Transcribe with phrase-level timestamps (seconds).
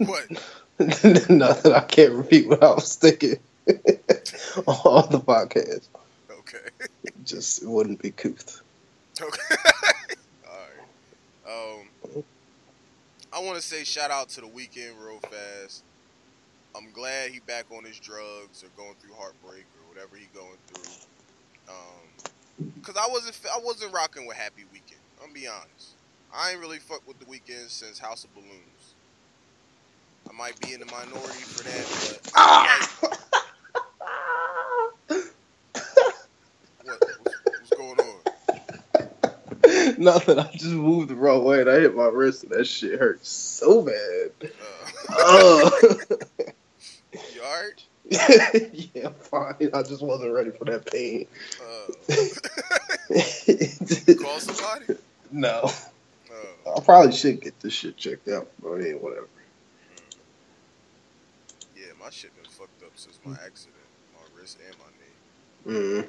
[0.00, 0.30] What?
[1.28, 1.72] Nothing.
[1.74, 5.88] I can't repeat what I was thinking on the podcast.
[6.30, 6.88] Okay.
[7.24, 8.62] Just it wouldn't be couth.
[9.20, 9.54] Okay.
[10.48, 10.56] All
[11.44, 11.84] right.
[12.16, 12.24] Um,
[13.30, 15.84] I want to say shout out to the Weeknd real fast.
[16.74, 20.56] I'm glad he back on his drugs or going through heartbreak or whatever he going
[20.68, 21.74] through.
[21.74, 24.96] Um, cause I wasn't I wasn't rocking with Happy Weeknd.
[25.22, 25.96] I'm be honest.
[26.34, 28.79] I ain't really fuck with the Weeknd since House of Balloons.
[30.28, 32.90] I might be in the minority for that, but Ah!
[36.82, 37.02] what,
[37.44, 39.94] what's, going on?
[40.02, 40.38] Nothing.
[40.38, 43.28] I just moved the wrong way and I hit my wrist and that shit hurts
[43.28, 44.30] so bad.
[44.42, 44.46] Uh,
[45.12, 45.70] Oh.
[47.12, 47.82] you alright?
[48.94, 49.70] yeah, I'm fine.
[49.74, 51.26] I just wasn't ready for that pain.
[51.60, 51.92] Uh,
[54.22, 54.94] call somebody?
[55.32, 55.70] no.
[56.30, 59.26] Uh, I probably should get this shit checked out, but yeah, whatever.
[62.00, 63.76] My shit been fucked up since my accident.
[64.14, 65.78] My wrist and my knee.
[65.78, 66.08] Mm.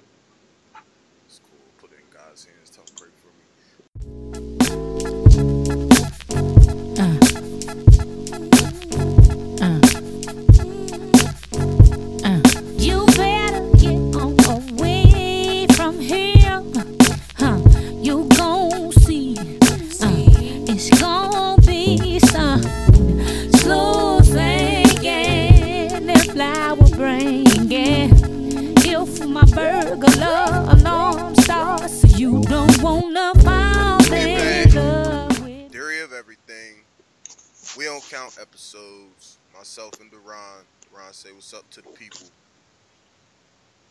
[37.92, 39.38] Don't count episodes.
[39.54, 40.64] Myself and Duran.
[40.90, 42.26] Duran say what's up to the people.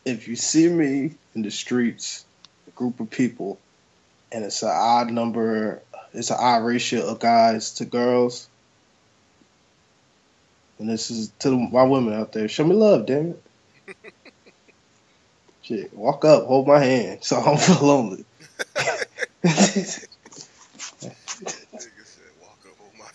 [0.05, 2.25] If you see me in the streets,
[2.67, 3.59] a group of people,
[4.31, 8.49] and it's an odd number, it's an odd ratio of guys to girls,
[10.79, 13.35] and this is to my women out there, show me love, damn
[13.87, 14.03] it.
[15.61, 18.25] Shit, walk up, hold my hand, so I don't feel lonely.
[21.01, 23.05] Nigga said, walk up on my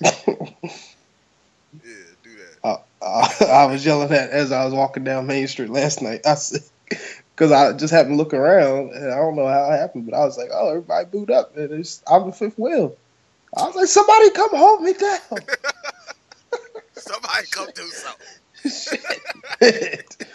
[0.00, 2.30] Yeah, do
[2.62, 2.84] that.
[3.02, 6.26] I, I was yelling at as I was walking down Main Street last night.
[6.26, 9.78] I said, because I just happened to look around and I don't know how it
[9.78, 12.96] happened, but I was like, oh, everybody booed up and it's, I'm the fifth wheel.
[13.56, 15.20] I was like, somebody come hold me down.
[16.94, 18.70] Somebody come do something.
[19.60, 20.16] Shit.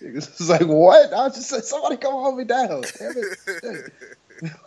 [0.00, 1.12] It's like what?
[1.12, 2.68] I was just said somebody come hold me down.
[2.98, 3.36] Damn it.
[3.44, 3.92] Shit.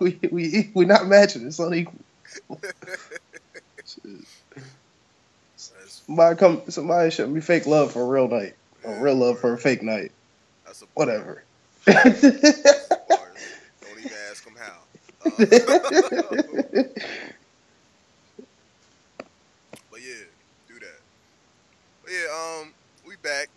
[0.02, 1.48] We we we not matching.
[1.48, 1.96] It's unequal.
[4.04, 4.26] That's,
[6.06, 6.62] Somebody come.
[6.70, 8.54] Somebody show me fake love for a real night.
[8.86, 10.12] A real love for a fake night.
[10.66, 11.44] that's a Whatever.
[11.86, 12.22] bars.
[13.82, 14.78] Don't even ask them how.
[15.24, 15.30] Uh,
[19.92, 20.24] but yeah,
[20.68, 21.00] do that.
[22.04, 22.74] But yeah, um,
[23.06, 23.50] we back.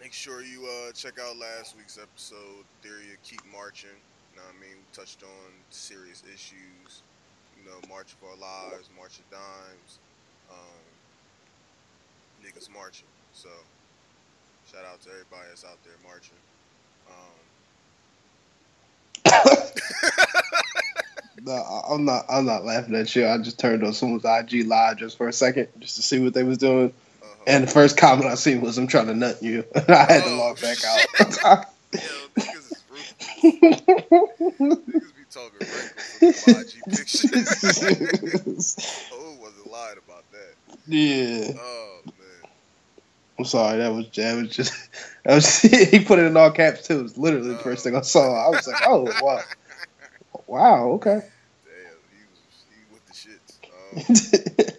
[0.00, 2.64] Make sure you uh check out last week's episode.
[2.82, 3.90] Theory of keep marching.
[4.32, 4.76] You know what I mean?
[4.78, 7.02] We touched on serious issues.
[7.62, 9.98] You know, March of Our Lives, March of Dimes.
[10.50, 10.56] Um,
[12.44, 13.06] niggas marching.
[13.32, 13.48] So,
[14.72, 16.38] shout out to everybody that's out there marching.
[17.10, 17.14] Um,
[21.42, 22.26] No, I'm not.
[22.28, 23.26] I'm not laughing at you.
[23.26, 26.34] I just turned on someone's IG live just for a second, just to see what
[26.34, 26.92] they was doing.
[27.22, 27.44] uh-huh.
[27.46, 30.24] And the first comment I seen was, "I'm trying to nut you." and I had
[30.24, 31.42] to Oh, log back shit.
[31.46, 31.64] out.
[31.94, 32.00] Yo,
[32.38, 33.80] niggas is ruthless.
[34.60, 37.28] Niggas talking reckless with the IG picture.
[39.14, 40.54] oh, wasn't lying about that.
[40.86, 42.50] yeah, Oh man.
[43.38, 43.78] I'm sorry.
[43.78, 44.72] That was that was just
[45.24, 47.00] that was he put it in all caps too.
[47.00, 48.46] It was literally the first thing I saw.
[48.46, 49.40] I was like, "Oh wow,
[50.46, 51.20] wow, okay."
[51.64, 53.56] Damn, he was he with the shits.
[54.68, 54.76] Um,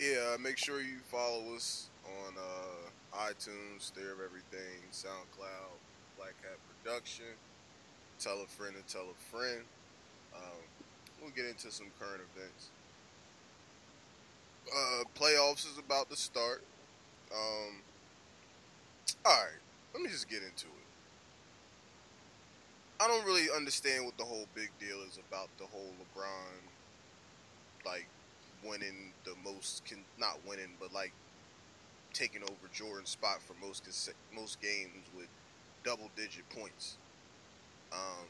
[0.00, 5.78] yeah, uh, make sure you follow us on uh, iTunes, Theory of Everything, SoundCloud,
[6.16, 7.26] Black Hat Production.
[8.20, 9.62] Tell a friend and tell a friend.
[10.34, 10.58] Um,
[11.20, 12.70] we'll get into some current events.
[14.68, 16.62] Uh, playoffs is about to start.
[17.32, 17.82] Um,
[19.24, 19.60] all right,
[19.94, 20.88] let me just get into it.
[23.00, 26.58] I don't really understand what the whole big deal is about the whole LeBron,
[27.86, 28.08] like
[28.64, 31.12] winning the most, con- not winning, but like
[32.12, 35.28] taking over Jordan's spot for most conse- most games with
[35.84, 36.96] double digit points.
[37.92, 38.26] Um,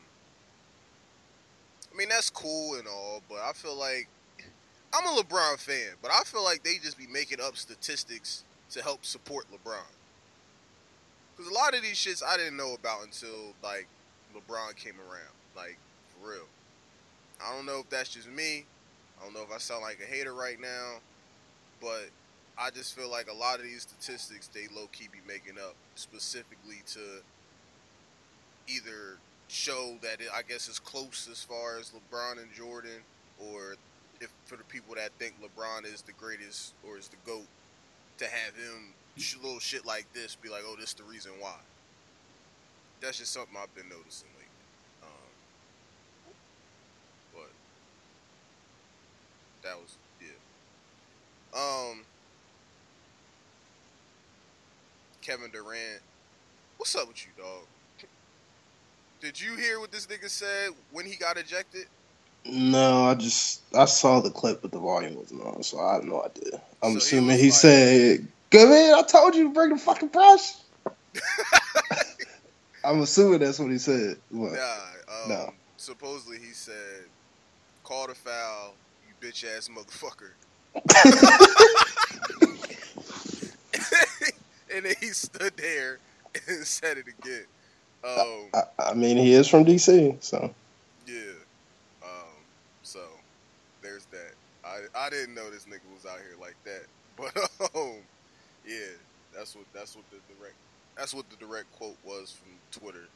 [1.92, 4.08] I mean that's cool and all, but I feel like
[4.94, 8.82] I'm a LeBron fan, but I feel like they just be making up statistics to
[8.82, 9.78] help support LeBron.
[11.36, 13.86] Because a lot of these shits I didn't know about until like
[14.34, 15.34] LeBron came around.
[15.56, 15.78] Like
[16.08, 16.46] for real.
[17.44, 18.64] I don't know if that's just me,
[19.20, 20.96] I don't know if I sound like a hater right now,
[21.80, 22.10] but
[22.58, 25.74] I just feel like a lot of these statistics they low key be making up
[25.94, 27.00] specifically to
[28.66, 33.02] either show that it, I guess is close as far as LeBron and Jordan,
[33.38, 33.76] or
[34.20, 37.46] if for the people that think LeBron is the greatest or is the goat,
[38.18, 38.94] to have him
[39.42, 41.56] little shit like this be like, oh, this is the reason why.
[43.00, 44.44] That's just something I've been noticing lately.
[45.02, 46.32] Um,
[47.34, 47.50] but
[49.62, 50.28] that was yeah.
[51.58, 52.04] Um,
[55.20, 56.00] Kevin Durant,
[56.76, 57.66] what's up with you, dog?
[59.20, 61.86] Did you hear what this nigga said when he got ejected?
[62.44, 66.04] No, I just I saw the clip, but the volume wasn't on, so I had
[66.04, 66.60] no idea.
[66.82, 69.76] I'm So assuming was he like- said, "Good man, I told you to bring the
[69.78, 70.54] fucking brush."
[72.84, 74.16] I'm assuming that's what he said.
[74.30, 74.52] What?
[74.52, 75.24] Nah.
[75.24, 75.52] Um, No.
[75.76, 77.04] Supposedly he said,
[77.84, 78.74] "Call the foul,
[79.06, 80.30] you bitch ass motherfucker."
[84.74, 85.98] and then he stood there
[86.48, 87.44] and said it again.
[88.08, 90.54] Um, I, I mean, he is from DC, so
[91.06, 91.14] yeah.
[92.02, 92.38] Um,
[92.82, 93.00] so
[93.82, 94.32] there's that.
[94.64, 97.96] I I didn't know this nigga was out here like that, but um,
[98.66, 98.94] yeah,
[99.34, 100.54] that's what that's what the direct
[100.96, 103.08] that's what the direct quote was from Twitter,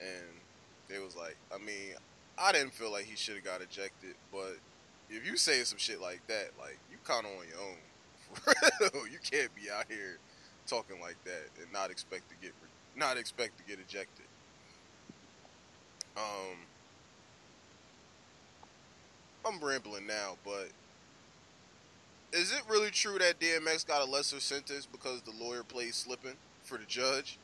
[0.00, 1.94] and it was like, I mean,
[2.38, 4.56] I didn't feel like he should have got ejected, but
[5.10, 7.76] if you say some shit like that, like you kind of on your own.
[9.10, 10.18] You can't be out here
[10.66, 12.52] talking like that and not expect to get
[12.96, 14.26] not expect to get ejected.
[16.16, 16.56] Um,
[19.44, 20.68] I'm rambling now, but
[22.32, 26.34] is it really true that DMX got a lesser sentence because the lawyer played slipping
[26.62, 27.38] for the judge?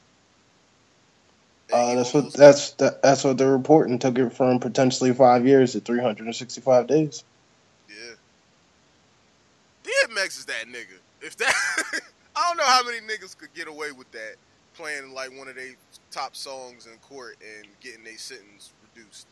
[1.72, 3.98] Uh, that's what that's that, that's what they're reporting.
[3.98, 7.22] Took it from potentially five years to 365 days.
[7.88, 8.14] Yeah.
[9.84, 10.98] DMX is that nigga.
[11.20, 11.54] If that,
[12.36, 14.34] I don't know how many niggas could get away with that
[14.80, 15.74] playing like one of their
[16.10, 19.26] top songs in court and getting their sentence reduced.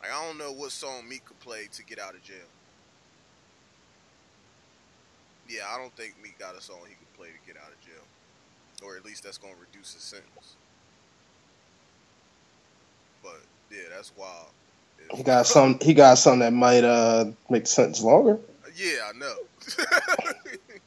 [0.00, 2.36] Like I don't know what song Meek could play to get out of jail.
[5.48, 7.80] Yeah, I don't think Meek got a song he could play to get out of
[7.80, 8.04] jail,
[8.84, 10.56] or at least that's gonna reduce his sentence.
[13.22, 13.40] But
[13.70, 14.48] yeah, that's wild.
[14.98, 15.78] If- He got some.
[15.80, 18.38] He got something that might uh make the sentence longer.
[18.76, 19.34] Yeah, I know.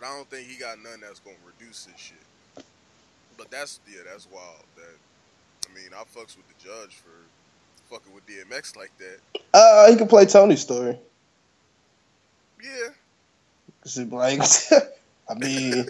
[0.00, 2.64] but I don't think he got none that's gonna reduce his shit.
[3.36, 4.64] But that's yeah, that's wild.
[4.76, 7.10] That I mean, I fucks with the judge for
[7.94, 9.40] fucking with DMX like that.
[9.52, 10.98] Uh, he could play Tony's story.
[12.62, 12.88] Yeah.
[14.10, 14.40] like,
[15.28, 15.86] I mean,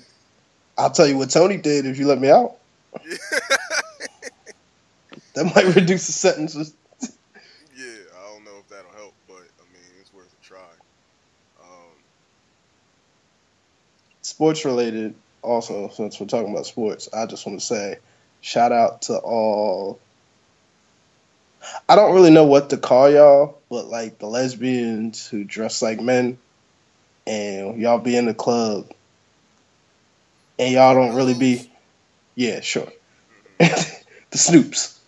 [0.79, 2.57] I'll tell you what Tony did if you let me out.
[3.09, 3.17] yeah,
[5.35, 6.75] That might reduce the sentences.
[7.03, 7.87] yeah.
[8.19, 10.59] I don't know if that'll help, but I mean, it's worth a try.
[11.63, 11.97] Um,
[14.41, 17.99] Sports related, also, since we're talking about sports, I just want to say
[18.41, 20.01] shout out to all.
[21.87, 26.01] I don't really know what to call y'all, but like the lesbians who dress like
[26.01, 26.39] men
[27.27, 28.91] and y'all be in the club
[30.59, 31.71] and y'all don't really be.
[32.35, 32.91] Yeah, sure.
[33.59, 34.01] the
[34.33, 34.99] Snoops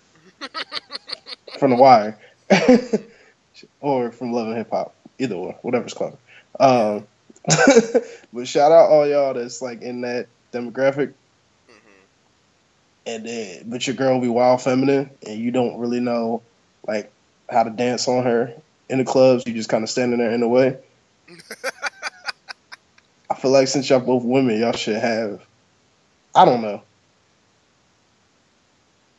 [1.58, 2.19] from The Wire
[3.81, 6.19] or from Love and Hip Hop, either or, whatever's clever.
[6.60, 7.06] Um,
[8.32, 11.13] but shout out all y'all that's like in that demographic,
[11.69, 11.75] mhm.
[13.06, 16.43] and then but your girl will be wild feminine, and you don't really know
[16.87, 17.11] like
[17.51, 18.55] how to dance on her
[18.89, 19.44] in the clubs.
[19.46, 20.79] You just kind of standing there in the way.
[23.31, 25.43] I feel like since y'all both women, y'all should have.
[26.34, 26.82] I don't know.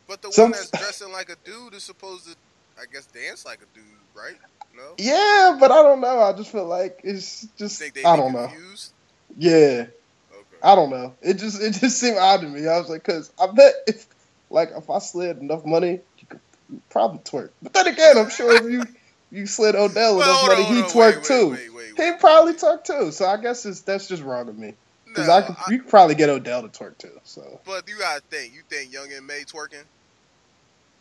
[0.07, 2.35] But the Some- one that's dressing like a dude is supposed to,
[2.79, 4.37] I guess, dance like a dude, right?
[4.75, 4.95] No.
[4.97, 6.19] Yeah, but I don't know.
[6.19, 8.47] I just feel like it's just I don't know.
[8.47, 8.93] confused?
[9.37, 9.85] Yeah,
[10.33, 10.57] Okay.
[10.61, 11.15] I don't know.
[11.21, 12.67] It just it just seemed odd to me.
[12.67, 14.07] I was like, cause I bet if
[14.49, 16.41] like if I slid enough money, you could
[16.89, 17.49] probably twerk.
[17.61, 18.85] But then again, I'm sure if you
[19.31, 21.49] you slid Odell Well, enough money, on, he hold on, twerked wait, too.
[21.49, 23.11] Wait, wait, wait, He'd probably twerk too.
[23.11, 24.73] So I guess it's, that's just wrong to me.
[25.07, 27.17] Because No, I could, you could probably get Odell to twerk too.
[27.23, 28.53] So But you gotta think.
[28.53, 29.85] You think Young and May twerking?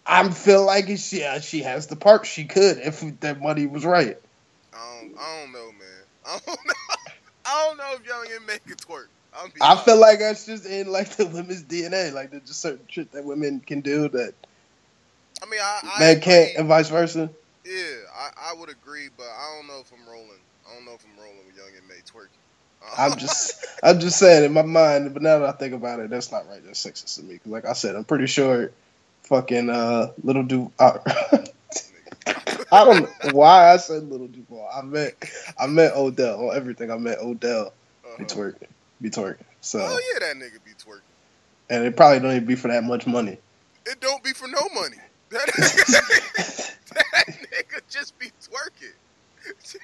[0.06, 2.26] I feel like it's, yeah, uh, she has the part.
[2.26, 4.18] She could if that money was right.
[4.75, 5.14] I don't.
[5.18, 6.02] I don't know, man.
[6.26, 6.75] I don't know.
[7.44, 9.06] I don't know if Young and May can twerk.
[9.35, 9.85] I'm I honest.
[9.85, 12.12] feel like that's just in like the women's DNA.
[12.12, 14.35] Like there's just certain shit that women can do that
[15.42, 17.28] I mean, I, I men can't, and vice versa.
[17.64, 17.73] Yeah,
[18.14, 20.30] I, I would agree, but I don't know if I'm rolling.
[20.68, 22.28] I don't know if I'm rolling with Young and May twerking.
[22.82, 25.12] Uh, I'm just, I'm just saying in my mind.
[25.12, 26.64] But now that I think about it, that's not right.
[26.64, 27.40] That's sexist to me.
[27.47, 28.71] like I said, I'm pretty sure,
[29.33, 30.73] fucking uh, little do.
[30.79, 30.99] Uh,
[32.73, 34.69] I don't know why I said Lil Duval.
[34.75, 35.15] I meant
[35.59, 36.91] I meant Odell on everything.
[36.91, 37.75] I meant Odell
[38.19, 38.27] be Uh-huh.
[38.27, 38.69] twerking,
[39.01, 39.47] be twerking.
[39.62, 41.17] So Oh yeah, that nigga be twerking.
[41.71, 43.39] and it probably don't even be for that much money.
[43.87, 44.99] It don't be for no money.
[45.31, 46.01] That nigga,
[46.95, 48.97] that nigga just be twerking.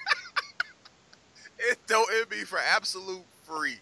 [1.59, 3.81] it don't it be for absolute free.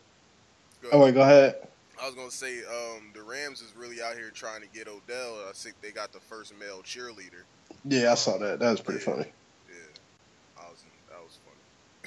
[0.84, 1.56] Go oh wait, go ahead.
[2.02, 5.38] I was gonna say, um, the Rams is really out here trying to get Odell.
[5.50, 7.44] I think they got the first male cheerleader.
[7.86, 8.60] Yeah, I saw that.
[8.60, 9.06] That was pretty Yeah.
[9.16, 9.32] funny.
[9.70, 11.38] Yeah, I was that was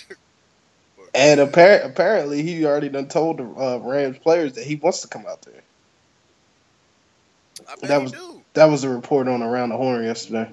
[0.07, 0.19] funny.
[0.97, 5.01] but, And appar- apparently, he already done told the uh, Rams players that he wants
[5.03, 5.63] to come out there.
[7.69, 8.43] I bet that was- do.
[8.55, 10.51] That was a report on Around the Horn yesterday.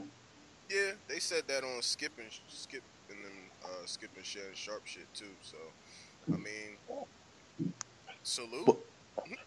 [0.69, 3.31] Yeah, they said that on Skip and Skip and them
[3.63, 5.25] uh, Skip and Shannon Sharpe shit too.
[5.41, 5.57] So,
[6.31, 6.77] I mean,
[8.27, 8.65] salute.
[8.65, 8.77] But-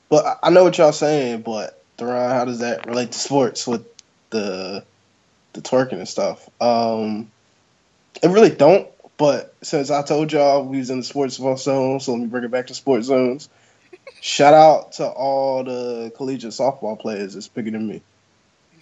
[0.09, 3.87] But I- know what y'all saying, but Theron, how does that relate to sports with
[4.31, 4.85] the
[5.53, 6.49] the twerking and stuff?
[6.61, 7.31] Um,
[8.23, 8.89] it really don't.
[9.17, 12.45] But since I told y'all we was in the sports zone, so let me bring
[12.45, 13.49] it back to sports zones.
[14.21, 18.03] Shout out to all the collegiate softball players that's bigger than me.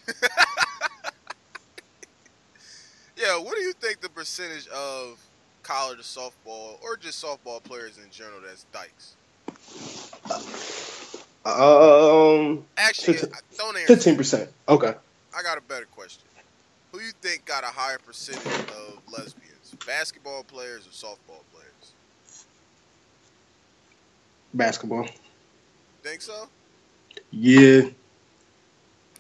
[3.17, 5.19] Yeah, what do you think the percentage of
[5.65, 9.17] college softball or just softball players in general that's dykes?
[11.45, 13.87] Um, Actually, Fifteen- I- don't answer.
[13.95, 14.51] fifteen percent.
[14.69, 14.95] Okay.
[15.37, 16.25] I got a better question.
[16.93, 19.75] Who you think got a higher percentage of lesbians?
[19.87, 21.93] Basketball players or softball players?
[24.55, 25.09] Basketball.
[26.03, 26.49] Think so?
[27.31, 27.83] Yeah,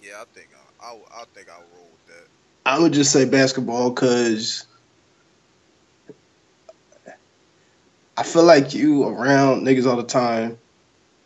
[0.02, 0.48] Yeah, I think
[0.80, 2.26] I, I, I think I'll roll with that.
[2.64, 4.64] I would just say basketball because
[8.18, 10.58] I feel like you around niggas all the time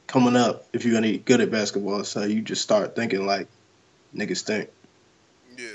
[0.06, 2.04] coming up if you're gonna get good at basketball.
[2.04, 3.48] So you just start thinking like
[4.14, 4.68] niggas think.
[5.56, 5.68] Yeah.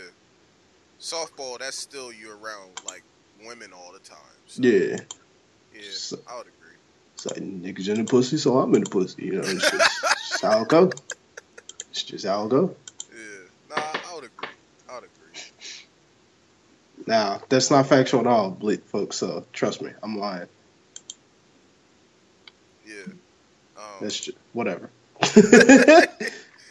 [1.02, 3.02] Softball, that's still you around like
[3.44, 4.18] women all the time.
[4.46, 4.98] So, Yeah.
[5.74, 6.76] Yeah, So- I would agree.
[7.16, 9.24] It's like niggas in the pussy, so I'm in the pussy.
[9.26, 10.92] You know, it's just, how it go.
[11.90, 12.76] It's just how it go.
[13.12, 13.76] Yeah.
[13.76, 14.50] Nah, I would agree.
[14.88, 15.42] I would agree.
[17.08, 20.48] Now, that's not factual at all, bleak folks, so trust me, I'm lying.
[22.98, 23.14] Yeah.
[23.78, 24.90] Um, That's just whatever.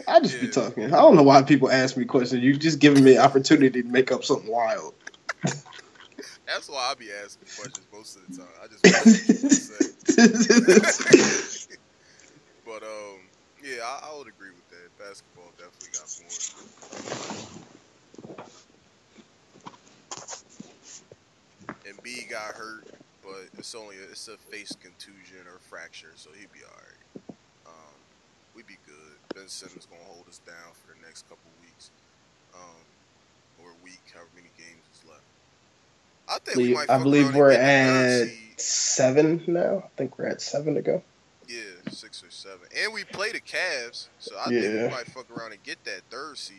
[0.08, 0.84] I just be talking.
[0.86, 2.42] I don't know why people ask me questions.
[2.42, 4.94] You just giving me an opportunity to make up something wild.
[6.46, 8.48] that's why I be asking questions most of the time.
[8.62, 10.80] I just want to see what you
[11.58, 11.66] say.
[12.66, 13.20] But um,
[13.64, 14.98] yeah, I, I would agree with that.
[14.98, 16.34] Basketball definitely got more.
[21.86, 22.88] And B got hurt,
[23.26, 27.34] but it's only a, it's a face contusion or fracture, so he'd be all right.
[27.66, 27.94] Um,
[28.54, 29.18] we'd be good.
[29.34, 31.90] Ben Simmons gonna hold us down for the next couple weeks,
[32.54, 32.80] um,
[33.62, 35.26] or week, however many games is left.
[36.28, 36.90] I think we believe- might.
[36.90, 39.82] I believe we're get the third at seven now.
[39.84, 41.02] I think we're at seven to go.
[41.48, 42.66] Yeah, six or seven.
[42.76, 46.00] And we play the Cavs, so I think we might fuck around and get that
[46.10, 46.56] third seed.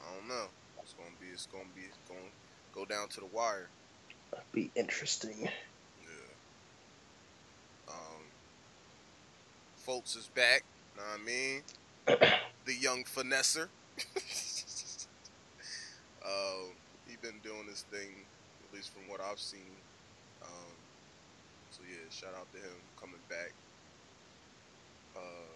[0.00, 0.46] I don't know.
[0.82, 2.20] It's gonna be it's gonna be it's gonna
[2.74, 3.68] go down to the wire.
[4.52, 5.36] Be interesting.
[5.42, 5.48] Yeah.
[7.88, 8.24] Um
[9.86, 10.64] Fultz is back,
[10.98, 11.62] know what I mean?
[12.66, 13.68] the young finesser.
[16.24, 16.74] um,
[17.06, 18.10] he been doing this thing,
[18.68, 19.72] at least from what I've seen.
[20.42, 20.74] Um,
[21.70, 23.52] so yeah, shout out to him coming back.
[25.16, 25.54] Uh,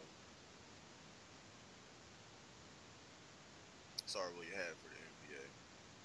[3.99, 5.45] that's all I really had for the NBA.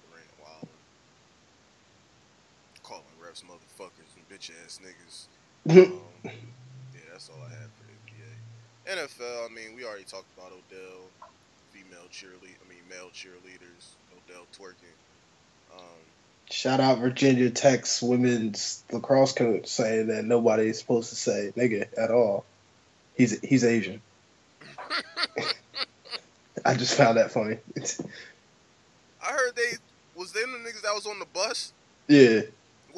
[0.06, 0.78] Durant, Wilder,
[3.28, 5.26] refs motherfuckers and bitch ass niggas.
[5.70, 6.30] Um, yeah,
[7.12, 9.04] that's all I have for the NBA.
[9.04, 11.00] NFL, I mean, we already talked about Odell,
[11.72, 14.96] female cheerlead, I mean, male cheerleaders, Odell twerking.
[15.76, 15.84] Um,
[16.50, 21.86] Shout out Virginia Tech's women's lacrosse coach saying that nobody is supposed to say nigga
[21.98, 22.44] at all.
[23.16, 24.00] He's he's Asian.
[26.64, 27.58] I just found that funny.
[29.22, 29.72] I heard they
[30.16, 31.72] was them the niggas that was on the bus.
[32.08, 32.40] yeah,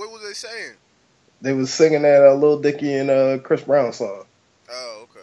[0.01, 0.73] What was they saying?
[1.43, 4.25] they was singing that uh, Lil Dicky and uh, Chris Brown song.
[4.71, 5.21] Oh, okay.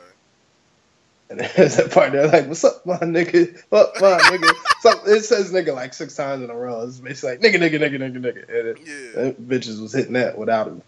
[1.31, 3.59] And there's that part there like, "What's up, my nigga?
[3.69, 6.83] What, my nigga?" So it says "nigga" like six times in a row.
[6.83, 9.31] It's basically like "nigga, nigga, nigga, nigga, nigga." And it, Yeah.
[9.31, 10.79] bitches was hitting that without a,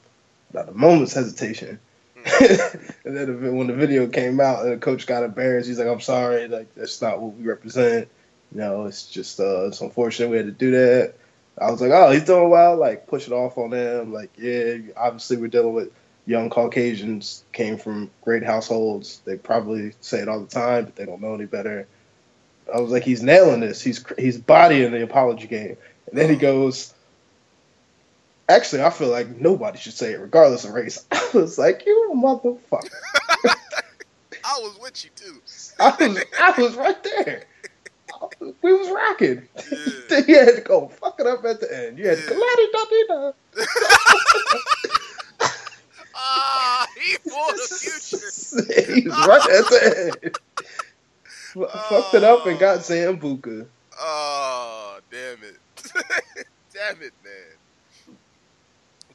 [0.52, 1.80] without a moment's hesitation.
[2.16, 2.94] Mm.
[3.06, 6.00] and then when the video came out and the coach got embarrassed, he's like, "I'm
[6.00, 8.08] sorry, like that's not what we represent.
[8.54, 11.16] You know, it's just uh, it's unfortunate we had to do that."
[11.62, 14.14] I was like, "Oh, he's doing well." Like push it off on them.
[14.14, 15.92] Like, yeah, obviously we're dealing with
[16.26, 19.22] young Caucasians came from great households.
[19.26, 21.88] They probably say it all the time, but they don't know any better.
[22.74, 23.82] I was like, he's nailing this.
[23.82, 25.76] He's he's bodying the apology game.
[26.08, 26.94] And then he goes,
[28.48, 31.06] actually, I feel like nobody should say it, regardless of race.
[31.12, 32.90] I was like, you motherfucker.
[34.44, 35.42] I was with you too.
[35.80, 37.44] I was I was right there.
[38.40, 39.48] We was rocking.
[39.72, 40.20] Yeah.
[40.28, 41.98] You had to go fuck it up at the end.
[42.00, 42.40] You had to Yeah.
[42.40, 43.32] la-di-da-di-da.
[46.22, 48.94] Ah, he for the future.
[48.94, 50.38] he was right at the end.
[51.90, 53.66] Fucked it up and got Zambuka.
[54.00, 55.58] Oh, damn it.
[56.74, 58.16] damn it, man.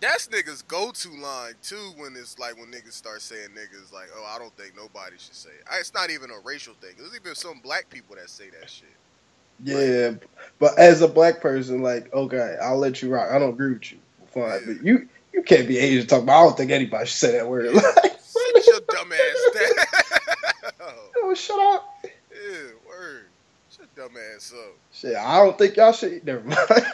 [0.00, 4.25] That's niggas go-to line too when it's like when niggas start saying niggas like, oh,
[4.35, 5.64] I don't think nobody should say it.
[5.78, 6.93] It's not even a racial thing.
[6.99, 8.88] There's even some black people that say that shit.
[9.62, 10.12] Yeah,
[10.58, 13.30] but as a black person, like, okay, I'll let you rock.
[13.30, 13.99] I don't agree with you.
[14.28, 16.40] Fine, but you you can't be Asian talking about.
[16.40, 17.75] I don't think anybody should say that word.
[17.75, 21.34] Like, Sit your dumb ass down.
[21.37, 21.94] shut up.
[22.04, 22.11] yeah,
[22.88, 23.26] word.
[23.70, 24.73] Shut dumb ass up.
[24.92, 26.25] Shit, I don't think y'all should.
[26.25, 26.58] Never mind.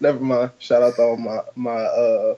[0.00, 0.50] Never mind.
[0.58, 2.34] Shout out to all my my uh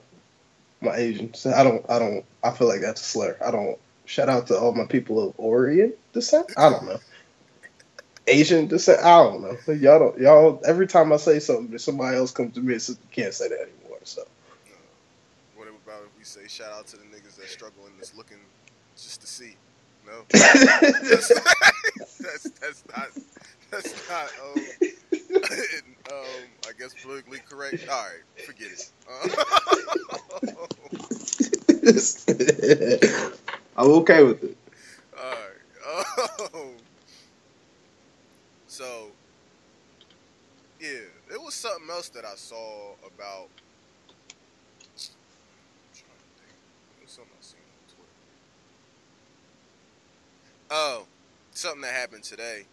[0.80, 1.46] my Asians.
[1.46, 3.36] I don't I don't I feel like that's a slur.
[3.44, 6.52] I don't shout out to all my people of Orient descent.
[6.56, 6.98] I don't know.
[8.26, 9.04] Asian descent.
[9.04, 9.56] I don't know.
[9.74, 12.98] Y'all don't y'all every time I say something, somebody else comes to me and says
[13.00, 13.98] you can't say that anymore.
[14.04, 14.22] So
[15.56, 18.38] What about if we say shout out to the niggas that struggle and this looking
[18.96, 19.56] just to see?
[20.06, 21.28] No, that's,
[22.18, 23.08] that's that's not
[23.70, 24.60] that's not um,
[26.12, 27.86] um I guess politically correct.
[27.90, 28.90] All right, forget it.
[29.10, 29.30] Uh,
[33.76, 34.56] I'm okay with it.
[35.18, 35.40] all right.
[36.54, 36.72] Um,
[38.66, 39.06] so
[40.80, 40.88] yeah,
[41.32, 43.48] it was something else that I saw about.
[47.06, 48.10] Something I seen on Twitter.
[50.70, 51.06] Oh,
[51.52, 52.64] something that happened today.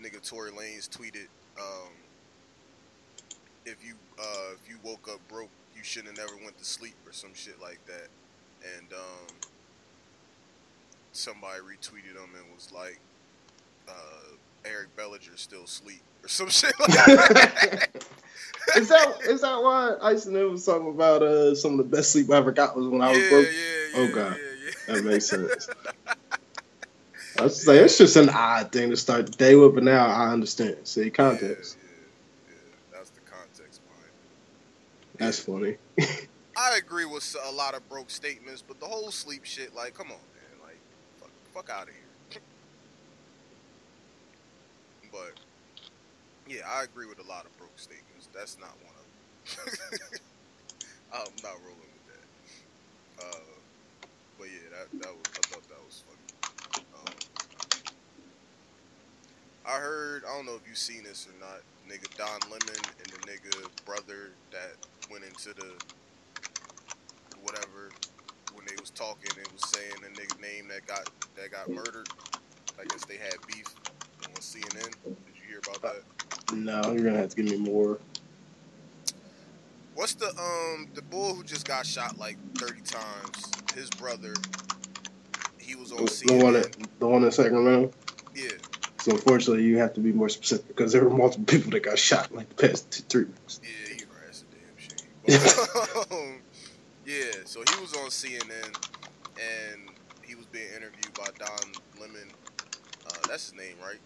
[0.00, 1.26] Nigga Tory Lanez tweeted,
[1.58, 1.90] um,
[3.64, 6.94] if you uh, if you woke up broke, you shouldn't have never went to sleep
[7.06, 8.08] or some shit like that.
[8.76, 9.34] And um,
[11.12, 12.98] somebody retweeted him and was like,
[13.88, 13.92] uh,
[14.64, 17.88] Eric Bellinger still asleep or some shit like that.
[18.76, 22.12] is that is that why Ice and was talking about uh some of the best
[22.12, 23.46] sleep I ever got was when I was yeah, broke?
[23.46, 24.36] yeah, Oh, God.
[24.36, 24.94] yeah, yeah.
[24.94, 25.68] That makes sense.
[27.38, 29.84] I was just like, it's just an odd thing to start the day with, but
[29.84, 30.76] now I understand.
[30.84, 31.78] See, context.
[31.80, 32.74] Yeah, yeah, yeah.
[32.92, 34.12] That's the context behind.
[35.18, 35.76] That's funny.
[36.56, 40.10] I agree with a lot of broke statements, but the whole sleep shit, like, come
[40.10, 40.18] on,
[41.54, 42.40] fuck, out of here.
[45.12, 45.32] but
[46.48, 48.28] yeah, I agree with a lot of broke statements.
[48.34, 49.04] That's not one of
[49.66, 50.20] them.
[51.12, 53.24] I'm not rolling with that.
[53.24, 53.58] Uh,
[54.38, 56.84] but yeah, that that was I thought that was funny.
[56.94, 57.14] Um,
[59.66, 61.60] I heard I don't know if you've seen this or not.
[61.88, 64.76] Nigga Don Lemon and the nigga brother that
[65.10, 65.72] went into the
[67.42, 67.90] whatever
[68.68, 72.08] they was talking it was saying the nigga name that got that got murdered.
[72.80, 73.66] I guess they had beef
[74.26, 74.92] on CNN.
[75.04, 76.54] Did you hear about that?
[76.54, 77.98] No, you're gonna have to give me more.
[79.94, 83.52] What's the um the boy who just got shot like thirty times?
[83.74, 84.34] His brother,
[85.58, 87.90] he was on The, the one, at, the one in Sacramento.
[88.34, 88.48] yeah,
[88.98, 91.98] So unfortunately, you have to be more specific because there were multiple people that got
[91.98, 93.60] shot like the past two, three weeks.
[93.62, 93.96] yeah.
[94.24, 95.68] That's a damn shame.
[96.06, 96.40] But, um,
[97.08, 98.76] yeah, so he was on CNN
[99.40, 99.80] and
[100.22, 102.28] he was being interviewed by Don Lemon.
[103.06, 103.98] Uh, that's his name, right?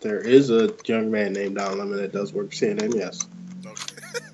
[0.00, 2.94] There is a young man named Don Lemon that does work for CNN.
[2.94, 3.26] Yes.
[3.66, 3.96] Okay.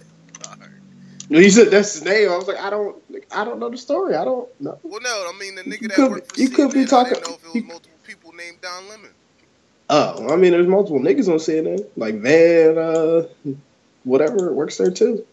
[1.30, 2.30] No, you said that's his name.
[2.30, 3.02] I was like, I don't,
[3.34, 4.14] I don't know the story.
[4.14, 4.78] I don't know.
[4.82, 6.54] Well, no, I mean the nigga that could- worked for you CNN.
[6.54, 9.10] could be I talking- didn't know if it was you- multiple people named Don Lemon.
[9.88, 13.26] Oh, I mean, there's multiple niggas on CNN, like Van, uh,
[14.04, 15.24] whatever works there too.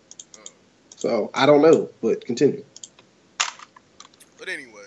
[1.02, 2.64] So I don't know, but continue.
[4.38, 4.86] But anyway,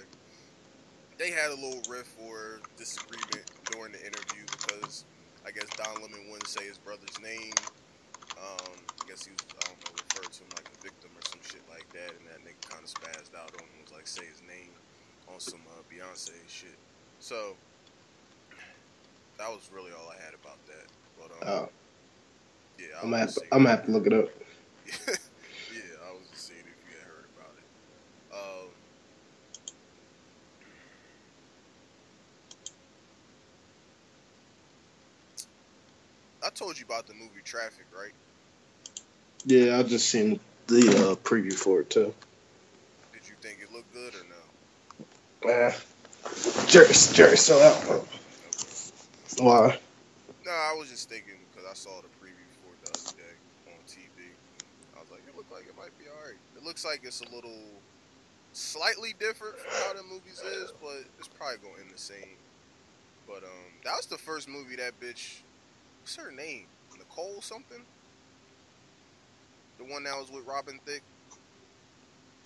[1.19, 5.05] they had a little riff or disagreement during the interview because
[5.45, 7.51] I guess Don Lemon wouldn't say his brother's name.
[8.39, 11.23] Um, I guess he was, I don't know, referred to him like a victim or
[11.27, 14.07] some shit like that, and that nigga kind of spazzed out on him, was like,
[14.07, 14.71] say his name
[15.27, 16.79] on some uh, Beyonce shit.
[17.19, 17.57] So,
[19.39, 20.87] that was really all I had about that.
[21.19, 21.69] But, um, Oh,
[22.79, 24.29] yeah, I'm gonna have just to, saying- I'm gonna have to look it up.
[24.87, 28.35] yeah, I was just seeing if you had heard about it.
[28.35, 28.69] Um,
[36.45, 38.13] I told you about the movie Traffik, right?
[39.45, 42.13] Yeah, I just seen the uh, preview for it too.
[43.13, 44.25] Did you think it looked good or
[45.45, 45.51] no?
[45.51, 45.73] Eh.
[46.67, 48.07] Jerry, Jerry still out.
[49.39, 49.79] Why?
[50.45, 53.35] No, I was just thinking because I saw the preview for it the other day
[53.69, 54.33] on TV.
[54.97, 56.39] I was like, it looked like it might be alright.
[56.57, 57.63] It looks like it's a little
[58.53, 62.35] slightly different from how the movies is, but it's probably going to end the same.
[63.29, 65.43] But um, that was the first movie that bitch.
[66.05, 66.67] What's her name?
[66.99, 67.79] Nicole something.
[69.79, 71.01] The one that was with Robin Thicke.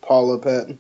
[0.01, 0.79] Paula Patton.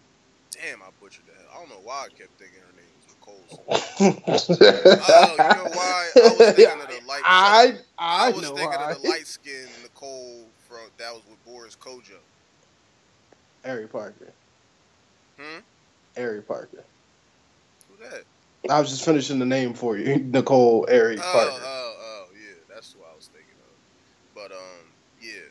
[0.52, 1.44] Damn, I butchered that.
[1.52, 3.88] I don't know why I kept thinking her name was Nicole.
[3.98, 5.02] something.
[5.10, 6.08] Oh, you know why?
[6.14, 7.22] I was thinking of the light.
[7.24, 8.92] I I I was thinking why.
[8.92, 12.12] of the light skinned Nicole from that was with Boris Kodjoe.
[13.64, 14.30] Ari Parker.
[15.36, 15.58] Hmm?
[16.16, 16.84] Ari Parker.
[17.90, 18.22] Who that?
[18.70, 21.50] I was just finishing the name for you, Nicole Ari Oh, Parker.
[21.60, 24.27] oh, oh, yeah, that's who I was thinking of.
[24.38, 24.86] But um,
[25.20, 25.50] yeah,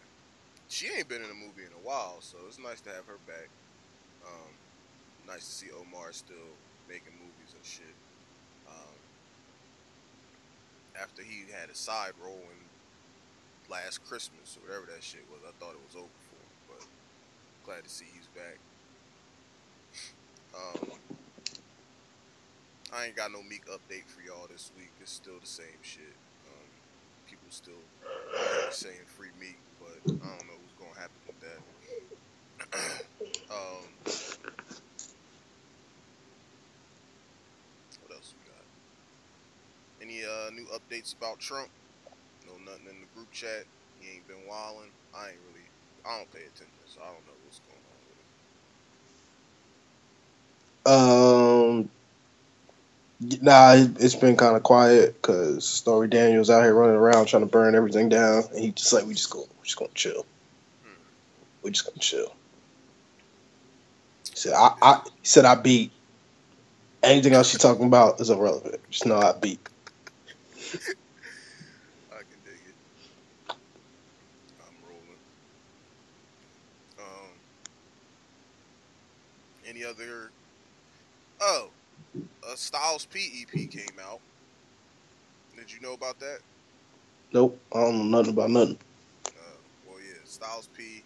[0.70, 3.20] she ain't been in a movie in a while, so it's nice to have her
[3.28, 3.50] back.
[4.26, 4.56] Um,
[5.28, 6.56] nice to see Omar still
[6.88, 7.96] making movies and shit.
[8.66, 8.96] Um,
[10.96, 15.52] after he had a side role in Last Christmas or whatever that shit was, I
[15.60, 16.88] thought it was over for him, but
[17.66, 18.56] glad to see he's back.
[20.56, 20.96] Um,
[22.96, 24.92] I ain't got no Meek update for y'all this week.
[25.02, 26.16] It's still the same shit.
[27.48, 31.62] People still saying free Meek, but I don't know what's gonna happen with that.
[33.56, 33.88] um,
[38.04, 38.68] what else we got?
[40.02, 41.70] Any uh, new updates about Trump?
[42.46, 43.64] No, nothing in the group chat.
[44.02, 44.92] He ain't been wilding.
[45.16, 45.68] I ain't really.
[46.06, 47.80] I don't pay attention, so I don't know what's going
[50.92, 51.90] on with it.
[53.24, 57.26] Um, nah, it- it's been kind of quiet because Stormy Daniels out here running around
[57.28, 59.92] trying to burn everything down, and he just like we just go, we just gonna
[59.96, 60.26] chill.
[61.64, 62.34] We just gonna chill.
[64.30, 65.92] He said I, I said I beat.
[67.04, 68.80] Anything else you're talking about is irrelevant.
[68.90, 69.60] Just know I beat.
[70.62, 72.76] I can dig it.
[74.60, 75.20] I'm rolling.
[77.00, 77.30] Um,
[79.68, 80.32] any other?
[81.40, 81.70] Oh,
[82.52, 84.20] a Styles P EP came out.
[85.56, 86.40] Did you know about that?
[87.34, 88.78] Nope, I don't know nothing about nothing.
[89.28, 89.58] Uh,
[89.88, 91.04] well, yeah, Styles P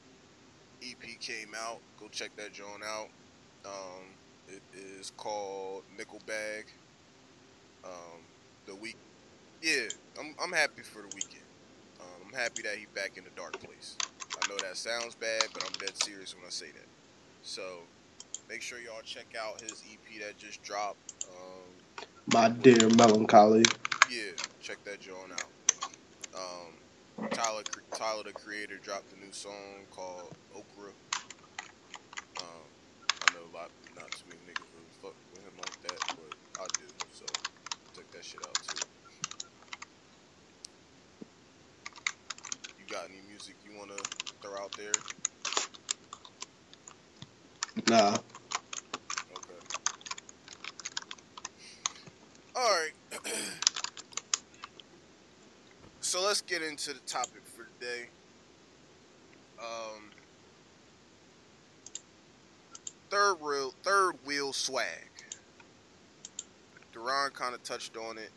[0.84, 1.80] EP came out.
[1.99, 3.08] Go check that joint out.
[3.65, 4.04] Um,
[4.49, 4.62] it
[4.99, 6.65] is called Nickel Bag.
[7.84, 8.21] Um,
[8.67, 8.97] the week,
[9.62, 9.88] yeah,
[10.19, 11.41] I'm I'm happy for the Weeknd.
[11.99, 13.97] Um, I'm happy that he's back in the dark place.
[14.21, 16.88] I know that sounds bad, but I'm dead serious when I say that.
[17.41, 17.62] So
[18.52, 21.14] make sure y'all check out his EP that just dropped.
[21.24, 23.64] Um, My dear melancholy.
[24.12, 25.46] yeah, check that joint out.
[26.36, 30.92] Um, Tyler, Tyler the Creator dropped a new song called Okra.
[32.42, 32.68] Um,
[33.26, 36.36] I know a lot, not too many niggas really fuck with him like that, but
[36.62, 37.26] I do, so
[37.96, 38.86] check that shit out too.
[42.78, 43.96] You got any music you wanna
[44.42, 44.92] throw out there?
[47.88, 48.18] Nah,
[49.32, 49.54] Okay.
[52.56, 52.92] All right.
[56.02, 58.08] so let's get into the topic for today.
[59.58, 60.02] Um,
[63.10, 65.08] third wheel, third wheel swag.
[66.92, 68.32] Duran kind of touched on it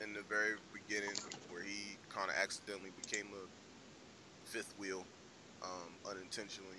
[0.00, 1.16] in the very beginning,
[1.50, 5.04] where he kind of accidentally became a fifth wheel,
[5.64, 6.78] um, unintentionally.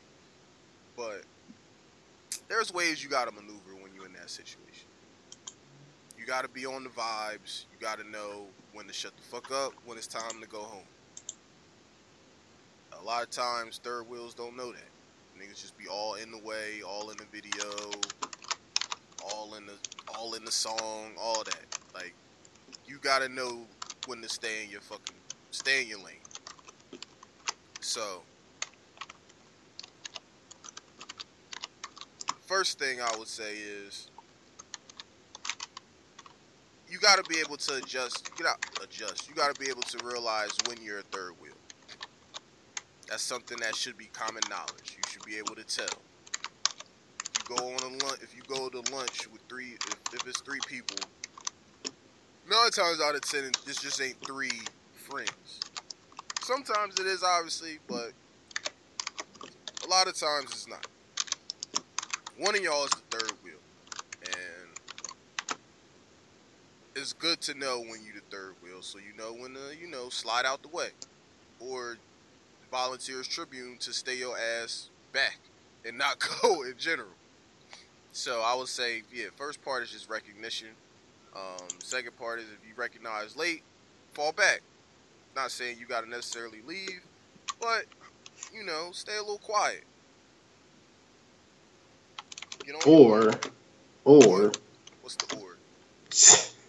[0.96, 1.24] But
[2.48, 4.88] there's ways you gotta maneuver when you're in that situation.
[6.24, 7.66] You gotta be on the vibes.
[7.74, 10.86] You gotta know when to shut the fuck up, when it's time to go home.
[12.98, 14.88] A lot of times, third wheels don't know that.
[15.38, 17.92] Niggas just be all in the way, all in the video,
[19.34, 19.74] all in the
[20.18, 21.78] all in the song, all that.
[21.94, 22.14] Like,
[22.88, 23.66] you gotta know
[24.06, 25.18] when to stay in your fucking
[25.52, 26.16] stay in your lane.
[27.82, 28.22] So,
[32.46, 34.08] first thing I would say is
[36.94, 38.30] you got to be able to adjust.
[38.38, 39.28] You got adjust.
[39.28, 41.54] You got to be able to realize when you're a third wheel.
[43.10, 44.96] That's something that should be common knowledge.
[44.96, 45.88] You should be able to tell.
[45.88, 50.28] If you go on a lunch, if you go to lunch with three, if, if
[50.28, 50.98] it's three people,
[52.48, 54.62] nine times out of ten, this just ain't three
[54.94, 55.62] friends.
[56.42, 58.12] Sometimes it is, obviously, but
[59.84, 60.86] a lot of times it's not.
[62.38, 63.54] One of y'all is the third wheel,
[64.26, 64.64] and
[66.96, 69.88] it's good to know when you the third wheel, so you know when to you
[69.88, 70.90] know slide out the way,
[71.60, 71.98] or
[72.72, 75.38] Volunteers Tribune to stay your ass back
[75.86, 77.10] and not go in general.
[78.12, 80.70] So I would say, yeah, first part is just recognition.
[81.36, 83.64] Um, second part is if you recognize late,
[84.14, 84.62] fall back.
[85.36, 87.02] Not saying you got to necessarily leave,
[87.60, 87.86] but
[88.54, 89.84] you know, stay a little quiet.
[92.68, 93.32] You know, Or,
[94.06, 94.52] or
[95.02, 95.58] what's the or?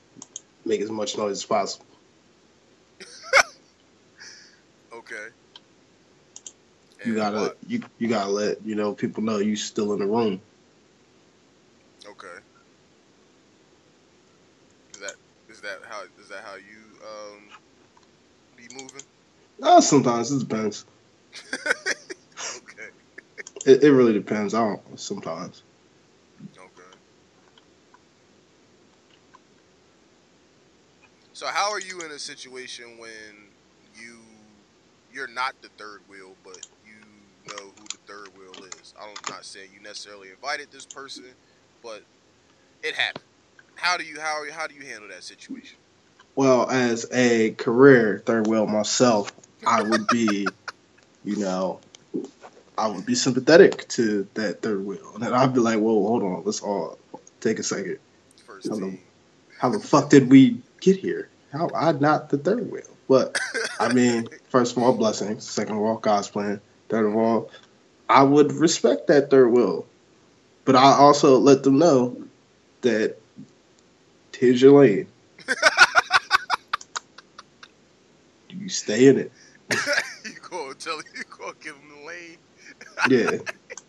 [0.64, 1.86] make as much noise as possible.
[4.92, 5.26] Okay.
[7.04, 7.58] You gotta what?
[7.66, 10.40] you you gotta let you know people know you still in the room.
[12.06, 12.38] Okay.
[14.94, 15.14] Is that
[15.50, 17.48] is that how is that how you um
[18.56, 19.02] be moving?
[19.62, 20.86] Uh, sometimes it depends.
[21.56, 22.88] okay.
[23.66, 24.54] It, it really depends.
[24.54, 25.62] I don't sometimes.
[26.56, 26.98] Okay.
[31.32, 33.52] So how are you in a situation when
[33.92, 34.20] you
[35.10, 36.96] you're not the third wheel, but you
[37.46, 38.94] know who the third wheel is?
[39.00, 41.34] I'm not saying you necessarily invited this person,
[41.82, 42.02] but
[42.82, 43.24] it happened.
[43.76, 45.78] How do you how how do you handle that situation?
[46.36, 49.32] Well, as a career third wheel myself,
[49.66, 50.52] I would be,
[51.24, 51.80] you know,
[52.76, 56.22] I would be sympathetic to that third wheel, and then I'd be like, "Whoa, hold
[56.22, 56.98] on, let's all
[57.40, 57.98] take a second.
[58.46, 58.80] First Hello.
[58.80, 59.00] team.
[59.58, 61.30] How the fuck did we get here?
[61.54, 63.38] How I'm not the third wheel?" But
[63.78, 65.48] I mean, first of all, blessings.
[65.48, 66.60] Second of all, God's plan.
[66.88, 67.50] Third of all,
[68.08, 69.86] I would respect that third wheel,
[70.64, 72.16] but I also let them know
[72.82, 73.16] that
[74.36, 75.06] here's your lane.
[78.50, 79.32] you stay in it.
[80.24, 82.36] you go tell you go give them the lane.
[83.08, 83.30] Yeah.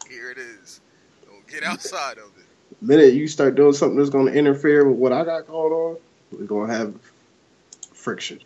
[0.10, 0.82] Here it is.
[1.26, 2.46] Don't get outside of it.
[2.82, 5.74] The minute you start doing something that's going to interfere with what I got going
[5.74, 5.98] on,
[6.32, 6.94] we're going to have
[8.06, 8.40] friction,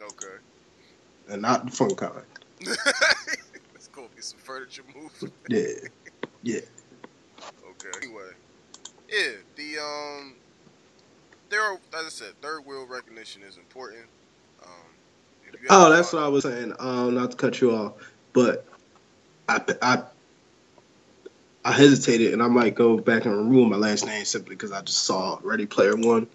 [0.00, 0.34] Okay.
[1.30, 2.24] and not the fun kind.
[2.66, 5.32] Let's go get some furniture moved.
[5.48, 5.66] Yeah.
[6.42, 6.60] Yeah.
[7.70, 7.90] Okay.
[8.02, 8.30] Anyway,
[9.08, 10.34] yeah, the um,
[11.48, 14.04] there are, as I said, third wheel recognition is important.
[14.64, 14.68] Um,
[15.70, 16.72] Oh, that's what I was saying.
[16.80, 17.92] Um, not to cut you off,
[18.32, 18.66] but
[19.48, 20.02] I, I,
[21.64, 24.80] I hesitated, and I might go back and remove my last name simply because I
[24.80, 26.26] just saw Ready Player One,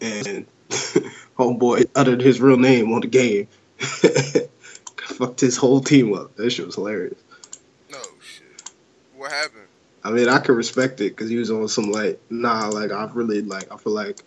[0.00, 0.46] and
[1.38, 3.48] homeboy uttered his real name on the game.
[3.78, 6.36] Fucked his whole team up.
[6.36, 7.18] That shit was hilarious.
[7.90, 8.70] No shit.
[9.16, 9.66] What happened?
[10.04, 13.08] I mean, I could respect it because he was on some like, nah, like I
[13.12, 13.72] really like.
[13.72, 14.20] I feel like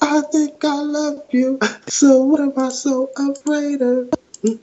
[0.00, 1.58] I think I love you.
[1.88, 4.10] So what am I so afraid of?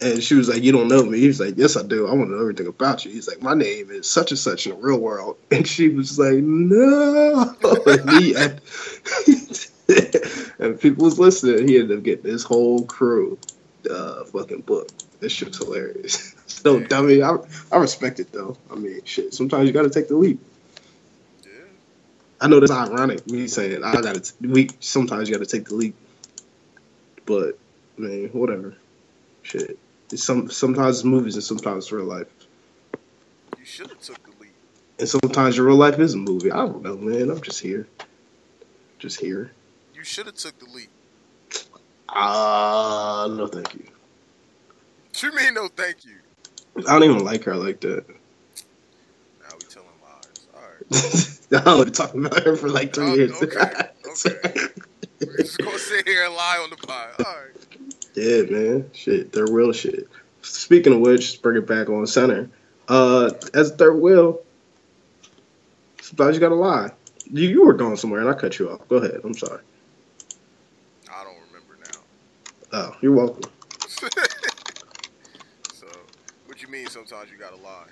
[0.00, 2.06] And she was like, "You don't know me." He was like, "Yes, I do.
[2.06, 4.64] I want to know everything about you." He's like, "My name is such and such
[4.64, 7.56] in the real world," and she was like, "No."
[8.20, 8.60] he had,
[10.58, 11.66] and people was listening.
[11.66, 13.38] He ended up getting his whole crew,
[13.90, 14.88] uh, fucking book.
[15.20, 16.34] This shit's hilarious.
[16.46, 17.36] so, dummy, I
[17.72, 18.56] I respect it though.
[18.70, 19.34] I mean, shit.
[19.34, 20.40] Sometimes you got to take the leap.
[21.44, 21.50] Yeah.
[22.40, 23.26] I know that's ironic.
[23.30, 24.34] Me saying I got to.
[24.40, 25.96] We sometimes you got to take the leap,
[27.24, 27.58] but
[27.96, 28.76] man, whatever.
[29.42, 29.78] Shit.
[30.12, 32.28] It's some sometimes it's movies and sometimes it's real life,
[33.58, 34.52] You should have took the lead.
[34.98, 36.50] and sometimes your real life is a movie.
[36.50, 37.30] I don't know, man.
[37.30, 37.86] I'm just here,
[38.98, 39.52] just here.
[39.98, 40.86] You should have took the lead.
[42.08, 43.84] Ah, no, thank you.
[45.10, 46.14] What you mean no thank you?
[46.88, 48.06] I don't even like her like that.
[48.08, 51.40] Now we telling lies.
[51.52, 51.66] Alright.
[51.66, 53.42] I only talking about her for like three Oh, years.
[53.42, 53.58] okay,
[54.06, 54.66] okay.
[55.20, 57.08] We're just gonna sit here and lie on the pod.
[57.18, 57.56] Alright.
[58.14, 58.88] Yeah, man.
[58.92, 60.06] Shit, they're real shit.
[60.42, 62.48] Speaking of which, bring it back on center.
[62.86, 64.42] Uh, as a third wheel,
[66.00, 66.92] sometimes you gotta lie.
[67.32, 68.86] You you were going somewhere and I cut you off.
[68.86, 69.20] Go ahead.
[69.24, 69.62] I'm sorry.
[71.10, 72.00] I don't remember now.
[72.72, 73.50] Oh, you're welcome.
[73.88, 74.08] so
[76.46, 77.86] what you mean sometimes you gotta lie?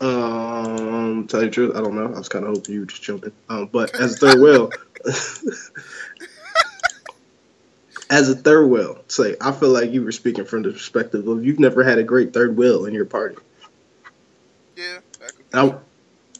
[0.00, 2.06] Um, tell you the truth, I don't know.
[2.06, 3.32] I was kind of hoping you were just jumping.
[3.48, 4.70] Um, but as a third wheel,
[8.10, 11.44] as a third wheel, say I feel like you were speaking from the perspective of
[11.44, 13.36] you've never had a great third wheel in your party.
[14.74, 15.78] Yeah, that could be I.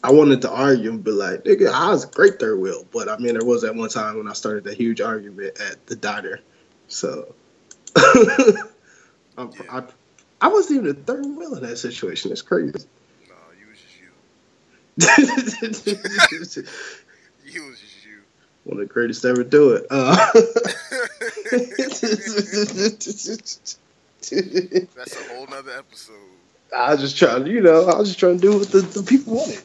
[0.03, 2.85] I wanted to argue and be like, nigga, I was a great third wheel.
[2.91, 5.85] But I mean, there was that one time when I started a huge argument at
[5.87, 6.39] the diner.
[6.87, 7.33] So
[7.97, 8.57] I'm-
[9.37, 9.47] Yeah.
[9.69, 9.83] I,
[10.43, 12.31] I wasn't even a third wheel in that situation.
[12.31, 12.73] It's crazy.
[13.29, 13.99] No, you was just
[16.57, 16.63] you.
[17.45, 18.21] You was just you.
[18.63, 19.85] One of the greatest to ever do it.
[19.89, 20.15] Uh,
[24.95, 26.15] That's a whole nother episode.
[26.75, 29.03] I was just trying, you know, I was just trying to do what the, the
[29.03, 29.61] people wanted.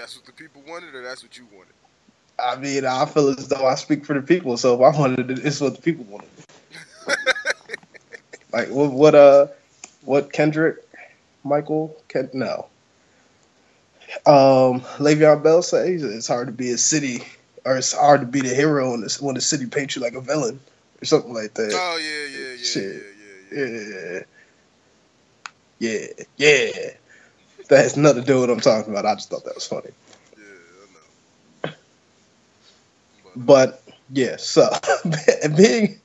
[0.00, 1.74] That's what the people wanted, or that's what you wanted.
[2.38, 4.56] I mean, I feel as though I speak for the people.
[4.56, 6.30] So if I wanted it, it's what the people wanted.
[8.52, 8.92] like what?
[8.92, 9.14] What?
[9.14, 9.48] Uh,
[10.06, 10.32] what?
[10.32, 10.76] Kendrick,
[11.44, 11.94] Michael?
[12.08, 12.66] Ken, no.
[14.24, 17.22] Um, Le'Veon Bell says it's hard to be a city,
[17.66, 20.14] or it's hard to be the hero when the, when the city paints you like
[20.14, 20.60] a villain,
[21.02, 21.72] or something like that.
[21.74, 23.06] Oh yeah, yeah, yeah, Shit.
[23.52, 24.22] yeah, yeah, yeah.
[25.78, 26.90] Yeah, yeah, yeah.
[27.70, 29.06] That has nothing to do with what I'm talking about.
[29.06, 29.90] I just thought that was funny.
[30.36, 30.44] Yeah,
[31.64, 31.70] I.
[33.36, 33.80] But
[34.12, 34.68] yeah, so
[35.56, 36.00] being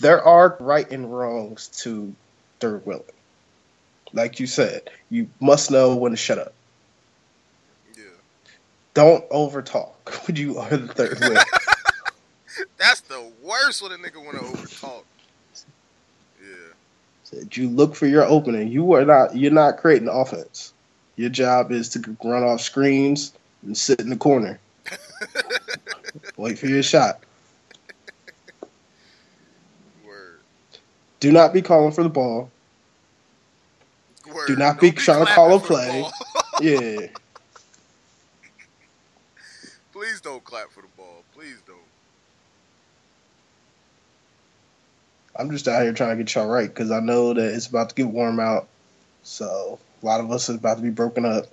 [0.00, 2.14] there are right and wrongs to
[2.60, 3.04] third wheeling.
[4.12, 6.52] Like you said, you must know when to shut up.
[7.96, 8.04] yeah,
[8.92, 9.94] Don't overtalk
[10.26, 11.42] when you are the third wheel.
[12.76, 15.06] that's the worst when a nigga want to over talk.
[15.08, 15.13] Yeah,
[17.52, 18.68] You look for your opening.
[18.68, 19.36] You are not.
[19.36, 20.72] You're not creating offense.
[21.16, 24.58] Your job is to run off screens and sit in the corner.
[26.36, 27.20] Wait for your shot.
[30.04, 30.40] word.
[31.20, 32.50] Do not be calling for the ball.
[34.32, 34.46] Word.
[34.48, 36.10] Do not Don't be trying to call a clapping for the play.
[36.60, 37.06] Yeah.
[39.92, 41.22] Please don't clap for the ball.
[41.34, 41.78] Please don't.
[45.36, 47.88] I'm just out here trying to get y'all right because I know that it's about
[47.88, 48.68] to get warm out.
[49.22, 51.46] So a lot of us is about to be broken up.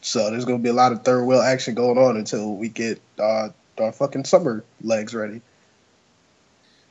[0.00, 3.00] So there's gonna be a lot of third wheel action going on until we get
[3.20, 5.40] uh, our fucking summer legs ready.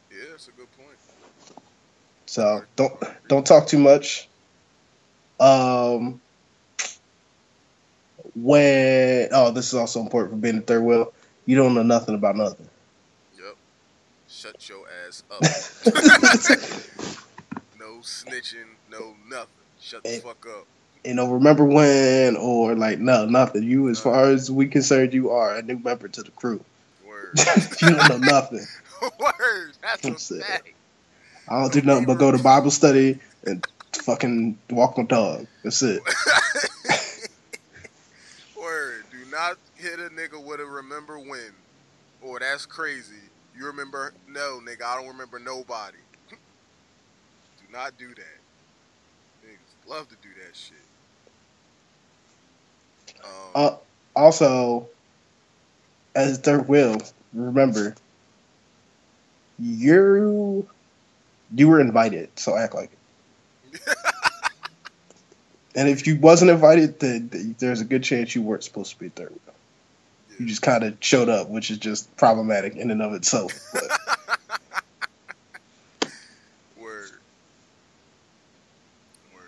[0.09, 0.97] Yeah, that's a good point.
[2.25, 2.93] So don't
[3.27, 4.29] don't talk too much.
[5.41, 6.21] Um,
[8.35, 11.11] when oh, this is also important for being a third wheel.
[11.45, 12.69] You don't know nothing about nothing.
[14.41, 15.41] Shut your ass up.
[17.77, 18.65] no snitching.
[18.89, 19.47] No nothing.
[19.79, 20.65] Shut the fuck up.
[21.05, 23.61] you know, remember when or like no, nothing.
[23.61, 24.09] You, as uh-huh.
[24.09, 26.59] far as we concerned, you are a new member to the crew.
[27.07, 27.37] Word.
[27.83, 28.65] you don't know nothing.
[29.19, 29.73] Word.
[29.83, 30.69] That's I'm a fact.
[31.47, 35.45] I don't do nothing but go to Bible study and fucking walk my dog.
[35.63, 36.01] That's it.
[38.59, 39.03] Word.
[39.11, 41.51] Do not hit a nigga with a remember when.
[42.23, 43.21] Or that's crazy.
[43.57, 44.13] You remember?
[44.27, 45.97] No, nigga, I don't remember nobody.
[46.29, 46.35] do
[47.71, 48.39] not do that.
[49.45, 50.77] Niggas love to do that shit.
[53.23, 53.75] Um, Uh,
[54.15, 54.87] also,
[56.15, 56.97] as third wheel,
[57.33, 57.95] remember
[59.59, 60.67] you
[61.53, 62.91] you were invited, so act like
[63.73, 63.81] it.
[65.75, 68.99] and if you wasn't invited, then then there's a good chance you weren't supposed to
[68.99, 69.55] be third wheel.
[70.39, 73.53] You just kind of showed up, which is just problematic in and of itself.
[73.73, 73.83] But
[76.77, 77.11] Word.
[79.33, 79.41] Word.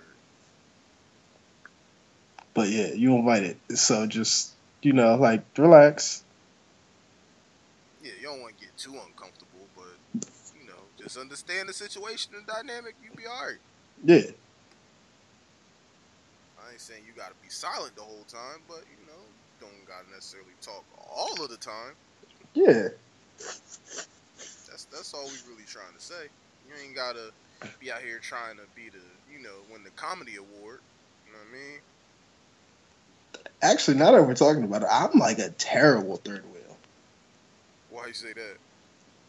[2.54, 3.58] But yeah, you invited.
[3.76, 6.24] So just you know, like relax.
[8.04, 10.28] Yeah, you don't want to get too uncomfortable, but
[10.60, 12.96] you know, just understand the situation and dynamic.
[13.04, 13.58] You be alright.
[14.04, 14.32] Yeah.
[16.60, 18.98] I ain't saying you gotta be silent the whole time, but you
[19.64, 20.84] don't gotta necessarily talk
[21.16, 21.96] all of the time.
[22.54, 22.90] Yeah.
[24.68, 26.28] That's that's all we really trying to say.
[26.68, 27.32] You ain't gotta
[27.80, 29.00] be out here trying to be the,
[29.32, 30.80] you know, win the comedy award.
[31.26, 31.80] You know what I mean?
[33.62, 36.78] Actually, now that we're talking about it, I'm like a terrible third wheel.
[37.90, 38.58] Why you say that?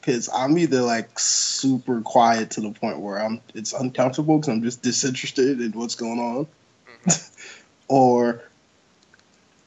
[0.03, 4.63] Cause I'm either like super quiet to the point where I'm it's uncomfortable because I'm
[4.63, 6.47] just disinterested in what's going on,
[7.07, 7.31] Mhm.
[7.89, 8.43] or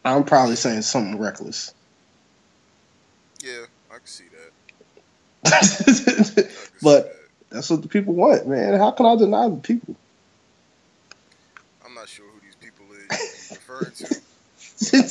[0.08, 1.74] I'm probably saying something reckless.
[3.43, 4.52] Yeah, I can see that.
[5.46, 6.04] Can see
[6.82, 7.15] but that.
[7.52, 8.78] that's what the people want, man.
[8.80, 9.96] How can I deny the people?
[11.86, 14.06] I'm not sure who these people is referring to.
[14.06, 15.04] Um,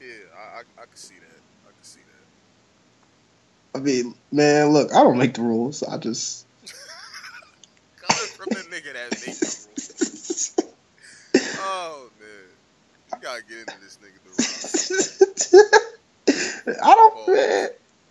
[0.00, 1.40] yeah, I, I I can see that.
[1.66, 3.78] I can see that.
[3.78, 5.82] I mean, man, look, I don't make the rules.
[5.82, 6.46] I just
[8.00, 10.54] Coming from the nigga that make the rules.
[11.58, 12.10] Oh
[13.24, 14.20] gotta get into this nigga
[16.26, 16.78] the.
[16.82, 17.28] I don't.
[17.34, 17.68] Man.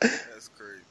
[0.00, 0.84] That's crazy.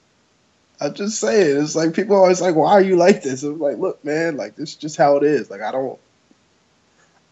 [0.82, 1.64] I'm just saying.
[1.64, 4.56] It's like people always like, "Why are you like this?" I'm like, "Look, man, like
[4.56, 5.50] this is just how it is.
[5.50, 5.98] Like I don't,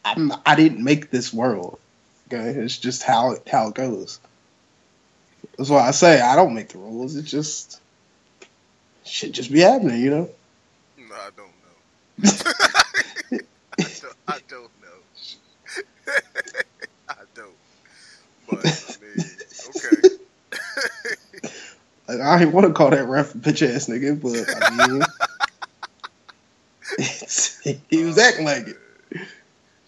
[0.06, 1.80] I'm, I didn't make this world.
[2.28, 4.22] Okay, it's just how it how it goes.
[5.58, 7.18] That's why I say I don't make the rules.
[7.18, 7.82] It just
[9.04, 10.30] should just be happening, you know.
[11.10, 13.40] No, I don't know.
[13.80, 15.02] I, don't, I don't know.
[17.10, 17.56] I don't.
[18.50, 19.26] But I mean,
[19.70, 20.02] okay.
[22.12, 25.02] Like, I didn't want to call that ref a bitch ass nigga, but I mean,
[27.90, 28.78] he was acting like it.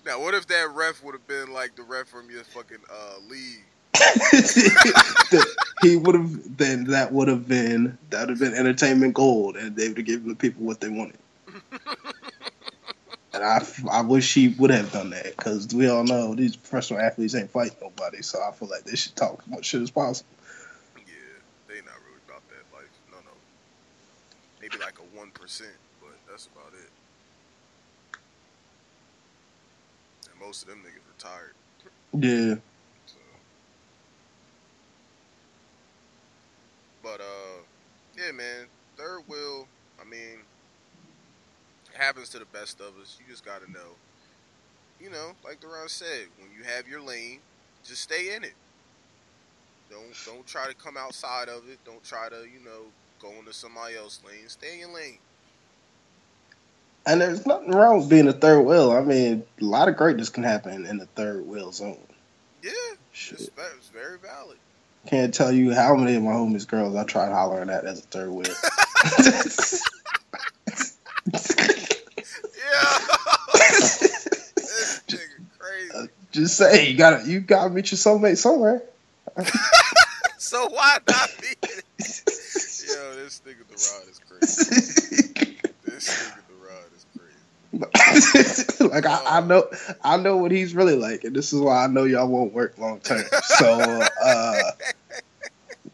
[0.06, 3.20] Now, what if that ref would have been like the ref from your fucking uh,
[3.30, 3.66] league?
[5.82, 9.76] he would have then that would have been that would have been entertainment gold, and
[9.76, 11.18] they would have given the people what they wanted.
[13.34, 17.00] and I, I wish he would have done that because we all know these professional
[17.00, 19.92] athletes ain't fighting nobody, so I feel like they should talk as much shit as
[19.92, 20.30] possible.
[20.98, 21.04] Yeah,
[21.68, 22.90] they not really about that life.
[23.12, 23.32] No, no.
[24.64, 26.90] Maybe like a one percent, but that's about it.
[30.32, 31.54] And most of them niggas retired.
[32.14, 32.56] Yeah,
[33.06, 33.18] So.
[37.04, 37.64] But uh,
[38.18, 38.68] yeah, man.
[38.96, 39.68] Third wheel.
[40.00, 40.38] I mean,
[41.94, 43.18] happens to the best of us.
[43.20, 43.98] You just gotta know.
[45.02, 47.40] You know, like Duran said, when you have your lane,
[47.84, 48.54] just stay in it.
[49.90, 51.80] Don't don't try to come outside of it.
[51.84, 52.86] Don't try to you know
[53.24, 54.48] go into somebody else's lane.
[54.50, 55.18] Stay in your lane.
[57.06, 58.92] and there's nothing wrong with being a third wheel.
[58.92, 61.98] I mean, a lot of greatness can happen in the third wheel zone.
[62.62, 62.72] Yeah,
[63.14, 63.40] Shit.
[63.40, 64.58] it's, it's very valid.
[65.08, 68.04] Can't tell you how many of my homies girls I tried hollering at as a
[68.04, 68.54] third wheel.
[72.56, 73.00] Yeah.
[73.54, 75.20] this nigga
[75.60, 76.10] crazy.
[76.32, 78.84] Just say you gotta you gotta meet your soulmate somewhere.
[80.38, 81.30] So why not
[83.24, 85.64] this nigga the rod is crazy.
[85.86, 87.06] This nigga the rod is
[88.78, 88.90] crazy.
[88.94, 89.66] like I, I know
[90.04, 92.78] I know what he's really like, and this is why I know y'all won't work
[92.78, 93.24] long term.
[93.44, 93.80] So
[94.24, 94.62] uh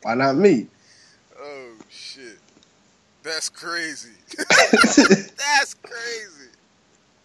[0.01, 0.67] why not me?
[1.39, 2.39] Oh shit,
[3.21, 4.09] that's crazy.
[5.37, 6.49] that's crazy.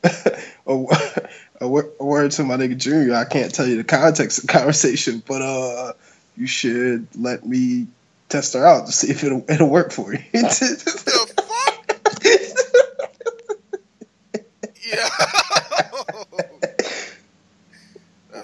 [0.66, 0.84] a,
[1.62, 1.66] a,
[2.00, 3.14] a word to my nigga Junior.
[3.14, 5.94] I can't tell you the context of the conversation, but uh,
[6.36, 7.86] you should let me
[8.35, 10.18] test her out to see if it'll it'll work for you.
[10.32, 12.01] The fuck?
[14.85, 15.09] Yeah.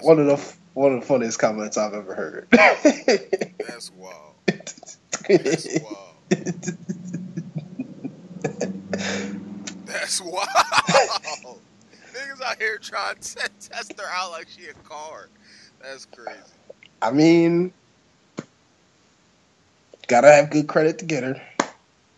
[0.01, 2.47] One of the one of the funniest comments I've ever heard.
[2.51, 4.35] That's wild.
[5.27, 6.15] That's wild.
[9.85, 11.59] That's wild.
[12.13, 15.27] Niggas out here trying to test her out like she a car.
[15.81, 16.39] That's crazy.
[17.01, 17.73] I mean,
[20.11, 21.41] gotta have good credit to get her.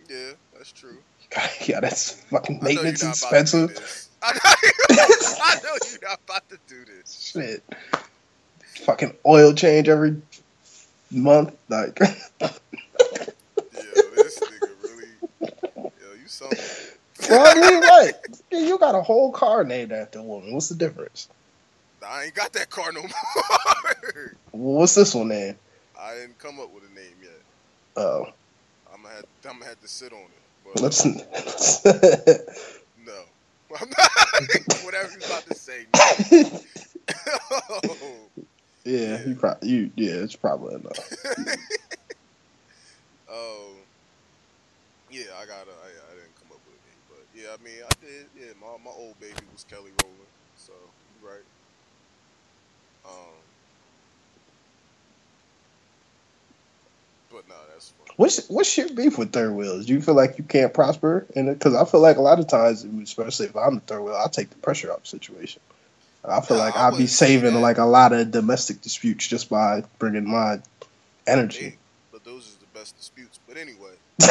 [0.09, 0.97] Yeah, that's true.
[1.65, 4.07] Yeah, that's fucking I know you're maintenance not about to do expensive.
[4.23, 4.73] I know, you,
[5.43, 7.33] I know you're not about to do this.
[7.33, 7.63] Shit.
[8.85, 10.21] Fucking oil change every
[11.09, 11.55] month.
[11.69, 12.07] Like, Yo,
[14.15, 15.07] this nigga really.
[15.41, 15.89] Yo,
[16.21, 16.59] you something.
[17.29, 18.41] well, I mean, what?
[18.51, 20.53] You got a whole car named after a woman.
[20.53, 21.29] What's the difference?
[22.05, 23.09] I ain't got that car no more.
[24.51, 25.57] Well, what's this one named?
[25.99, 27.22] I didn't come up with a name.
[27.95, 28.25] Oh,
[28.91, 30.43] I'm gonna have, I'm gonna have to sit on it.
[30.65, 31.05] But let's.
[31.05, 31.21] no,
[33.79, 34.09] I'm not.
[34.83, 35.85] Whatever you about to say.
[35.93, 36.01] No.
[38.83, 39.69] yeah, you probably.
[39.69, 40.97] You yeah, it's probably enough.
[43.29, 43.71] Oh,
[45.11, 45.67] yeah, I got.
[45.67, 48.25] I, I didn't come up with a name, but yeah, I mean, I did.
[48.39, 51.45] Yeah, my my old baby was Kelly Rowland, so you right.
[53.05, 53.42] Um,
[57.33, 58.11] but no, that's funny.
[58.17, 59.87] What's what's your beef with third wheels?
[59.87, 61.55] Do you feel like you can't prosper in it?
[61.55, 64.29] Because I feel like a lot of times, especially if I'm the third wheel, I'll
[64.29, 65.61] take the pressure off the situation.
[66.25, 69.49] I feel No, like I I'll be saving like a lot of domestic disputes just
[69.49, 70.61] by bringing my
[71.27, 71.71] energy.
[71.71, 71.77] Hey,
[72.11, 73.39] but those is the best disputes.
[73.47, 73.91] But anyway.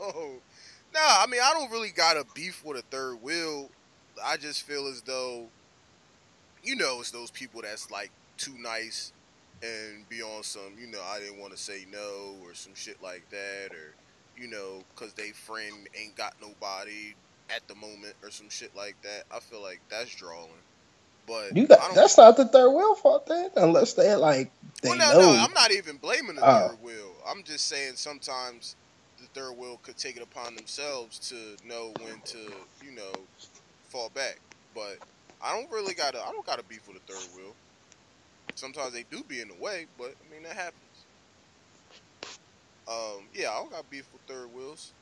[0.00, 0.08] Uh,
[0.94, 3.70] nah, I mean, I don't really got a beef with a third wheel.
[4.24, 5.46] I just feel as though,
[6.64, 9.12] you know, it's those people that's like too nice
[9.62, 13.02] and be on some, you know, I didn't want to say no or some shit
[13.02, 13.94] like that, or
[14.36, 17.14] you know, because they friend ain't got nobody
[17.54, 19.24] at the moment or some shit like that.
[19.34, 20.48] I feel like that's drawing.
[21.26, 24.50] But You got that's not the third wheel fault then, unless they're like
[24.82, 25.32] they well, no, know.
[25.34, 26.68] no, I'm not even blaming the Oh.
[26.68, 27.12] third wheel.
[27.28, 28.74] I'm just saying sometimes
[29.20, 32.38] the third wheel could take it upon themselves to know when to,
[32.84, 33.12] you know,
[33.88, 34.40] fall back.
[34.74, 34.98] But
[35.40, 36.20] I don't really got to.
[36.20, 37.54] I don't got to beef with the third wheel.
[38.54, 41.06] Sometimes they do be in the way, but I mean that happens.
[42.88, 44.94] Um, yeah, I don't got beef with third wheels.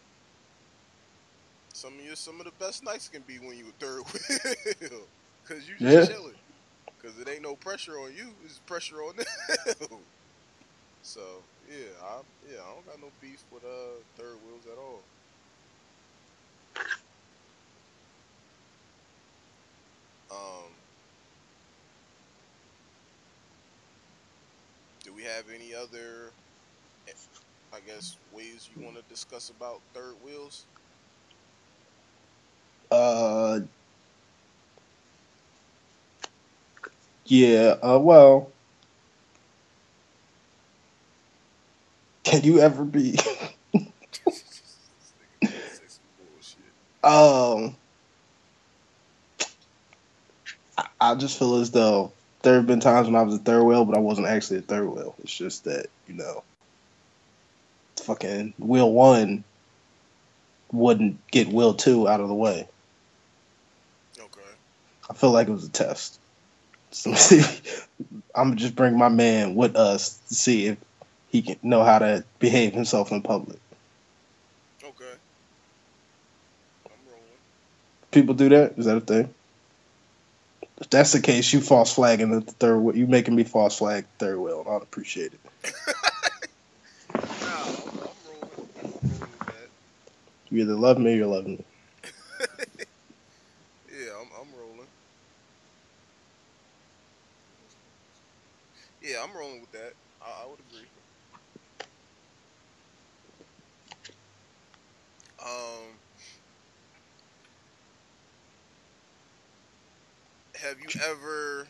[1.74, 4.02] Some of your some of the best nights can be when you a third
[4.80, 5.10] wheel,
[5.46, 6.06] cause you just Yeah.
[6.06, 6.36] chilling.
[7.02, 9.26] Cause it ain't no pressure on you; it's pressure on them.
[11.02, 15.08] so yeah, I yeah I don't got no beef with uh third wheels at all.
[20.30, 20.74] Um,
[25.04, 26.34] do we have any other,
[27.72, 30.68] I guess, ways you want to discuss about third wheels?
[32.90, 33.60] uh,
[37.26, 38.54] Yeah, uh, well,
[42.24, 43.18] can you ever be?
[47.02, 47.76] Um,
[50.78, 53.64] I, I just feel as though there have been times when I was a third
[53.64, 55.14] wheel, but I wasn't actually a third wheel.
[55.22, 56.42] It's just that you know,
[58.02, 59.44] fucking wheel one
[60.72, 62.68] wouldn't get wheel two out of the way.
[64.18, 64.40] Okay.
[65.08, 66.18] I feel like it was a test.
[66.90, 67.42] So see,
[68.34, 70.78] I'm just bring my man with us to see if
[71.30, 73.58] he can know how to behave himself in public.
[74.82, 75.14] Okay.
[76.86, 77.22] I'm rolling.
[78.10, 78.74] People do that?
[78.76, 79.34] Is that a thing?
[80.80, 82.96] If that's the case, you false flagging the third wheel.
[82.96, 85.40] You making me false flag third wheel, I'd appreciate it.
[87.12, 88.70] Nah, I'm, I'm rolling.
[88.82, 89.70] I'm rolling.
[90.48, 91.64] You either love me or you love me.
[93.92, 94.86] Yeah, I'm, I'm rolling.
[99.02, 99.92] Yeah, I'm rolling with that.
[100.22, 100.86] I, I would agree.
[105.44, 105.99] Um,
[110.62, 111.66] have you ever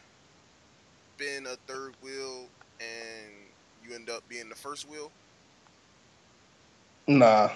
[1.16, 2.48] been a third wheel
[2.80, 3.32] and
[3.82, 5.12] you end up being the first wheel?
[7.06, 7.50] Nah,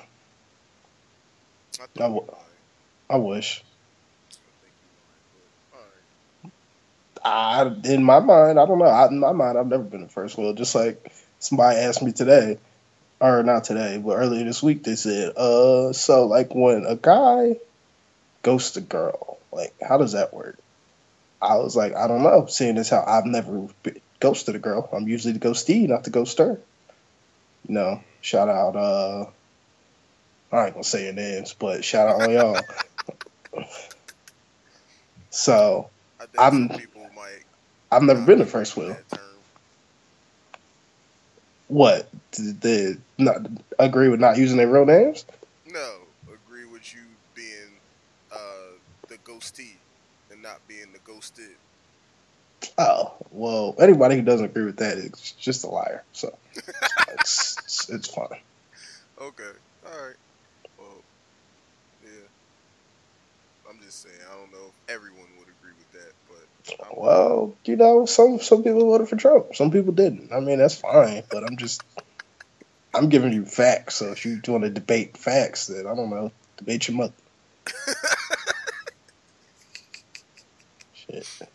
[1.81, 2.61] I thought I you w- might.
[3.11, 3.65] I wish.
[4.47, 6.05] I think you might, but all right.
[7.25, 8.85] I, in my mind, I don't know.
[8.85, 10.53] I, in my mind, I've never been the first wheel.
[10.55, 12.59] Just like somebody asked me today,
[13.21, 17.57] or not today, but earlier this week, they said, "Uh, so like when a guy
[18.43, 20.59] ghosts a girl, like how does that work?"
[21.41, 23.69] I was like, "I don't know." Seeing as how I've never
[24.21, 26.59] ghosted a girl, I'm usually the ghostee, not the ghoster.
[27.69, 28.77] You know, shout out.
[28.77, 29.27] uh
[30.53, 32.65] I ain't gonna say your names, but shout out on y'all.
[35.31, 35.91] so
[36.39, 37.43] I'm, people might,
[37.91, 38.97] I've never been the first wheel.
[41.69, 42.09] What?
[42.31, 43.47] Did they not
[43.81, 45.25] agree with not using their real names?
[45.67, 45.97] No,
[46.29, 47.01] agree with you
[47.35, 47.81] being
[48.31, 48.77] uh,
[49.09, 49.75] the ghostee
[50.45, 51.57] not being the ghosted.
[52.79, 56.05] Oh, well, anybody who doesn't agree with that is just a liar.
[56.13, 56.37] So
[57.09, 58.39] it's, it's, it's fine.
[59.21, 59.51] Okay,
[59.87, 60.17] all right.
[60.79, 61.03] Well,
[62.05, 62.11] yeah.
[63.69, 64.15] I'm just saying.
[64.31, 68.39] I don't know if everyone would agree with that, but I'm, Well, you know, some
[68.41, 70.33] some people voted for Trump, some people didn't.
[70.33, 71.83] I mean, that's fine, but I'm just
[72.95, 73.97] I'm giving you facts.
[73.97, 77.15] So if you want to debate facts, then I don't know, debate your mother.
[81.23, 81.49] Shit,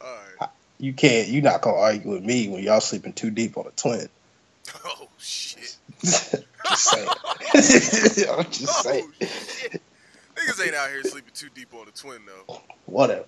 [0.00, 0.50] all right.
[0.78, 1.28] you can't.
[1.28, 4.08] You're not gonna argue with me when y'all sleeping too deep on a twin.
[4.84, 5.76] Oh shit.
[6.02, 7.08] just saying.
[8.30, 9.12] I'm just oh, saying.
[9.20, 9.82] Oh shit.
[10.36, 12.60] Niggas ain't out here sleeping too deep on a twin though.
[12.86, 13.24] Whatever.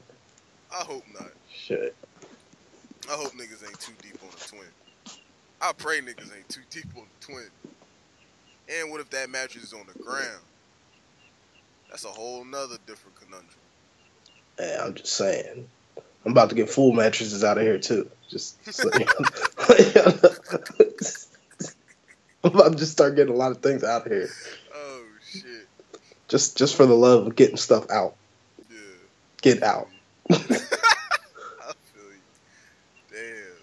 [0.73, 1.31] I hope not.
[1.53, 1.95] Shit.
[3.09, 5.17] I hope niggas ain't too deep on a twin.
[5.61, 7.49] I pray niggas ain't too deep on a twin.
[8.69, 10.43] And what if that mattress is on the ground?
[11.91, 13.64] That's a whole nother different conundrum.
[14.59, 15.69] Hey, I'm just saying.
[16.25, 18.11] I'm about to get full mattresses out of here too.
[18.31, 19.15] Just so you know.
[22.43, 24.29] I'm about to just start getting a lot of things out of here.
[24.75, 25.67] Oh shit.
[26.29, 28.17] Just just for the love of getting stuff out.
[28.71, 28.77] Yeah.
[29.43, 29.89] Get out.
[30.31, 30.57] I feel
[32.11, 32.23] you.
[33.11, 33.59] Damn.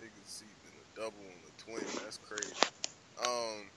[0.00, 1.84] Niggas sleeping a double on the twin.
[2.02, 2.54] That's crazy.
[3.22, 3.68] Um.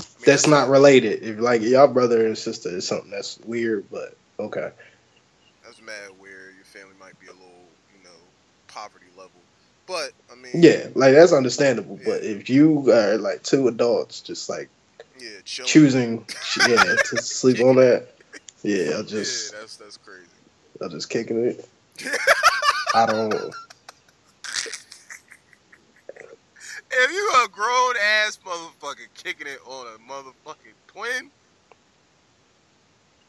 [0.00, 1.22] I mean, That's not related.
[1.22, 4.70] If like y'all brother and sister is something that's weird, but okay.
[5.64, 7.64] That's mad where your family might be a little,
[7.96, 8.10] you know,
[8.66, 9.30] poverty level.
[9.86, 11.98] But I mean, Yeah, like that's understandable.
[12.04, 14.68] But if you are like two adults just like
[15.18, 15.66] yeah, chilling.
[15.66, 16.26] choosing
[16.68, 18.08] yeah, to sleep on that,
[18.62, 20.26] yeah, I'll just yeah, that's that's crazy.
[20.82, 21.66] I'll just kicking it.
[22.94, 23.54] I don't
[26.90, 31.30] If you a grown ass motherfucker kicking it on a motherfucking twin,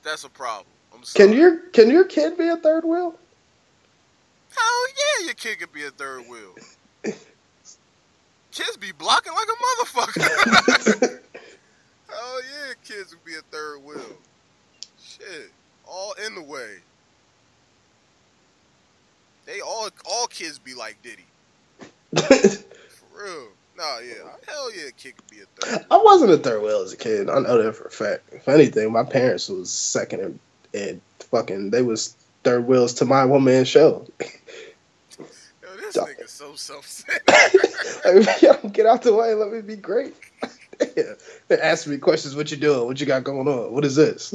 [0.04, 0.68] that's a problem.
[0.94, 1.28] I'm sorry.
[1.28, 3.16] Can your can your kid be a third wheel?
[4.56, 4.88] Hell
[5.20, 6.56] yeah, your kid could be a third wheel.
[8.52, 11.20] Kids be blocking like a motherfucker.
[12.10, 14.18] Hell yeah, kids would be a third wheel.
[15.02, 15.52] Shit,
[15.86, 16.78] all in the way.
[19.46, 21.26] They all all kids be like Diddy.
[23.20, 23.48] Real.
[23.78, 24.30] Nah, yeah.
[24.48, 25.86] Hell yeah, kid could be a third.
[25.90, 27.30] I wasn't a third wheel as a kid.
[27.30, 28.24] I know that for a fact.
[28.32, 30.40] If anything, my parents was second and,
[30.74, 34.06] and fucking they was third wheels to my one man show.
[34.20, 35.26] Yo,
[35.78, 37.22] this Stop nigga so self-centered.
[38.26, 40.16] like, yo, get out the way, let me be great.
[40.80, 41.16] Damn.
[41.48, 42.86] They ask me questions, what you doing?
[42.86, 43.72] What you got going on?
[43.72, 44.34] What is this?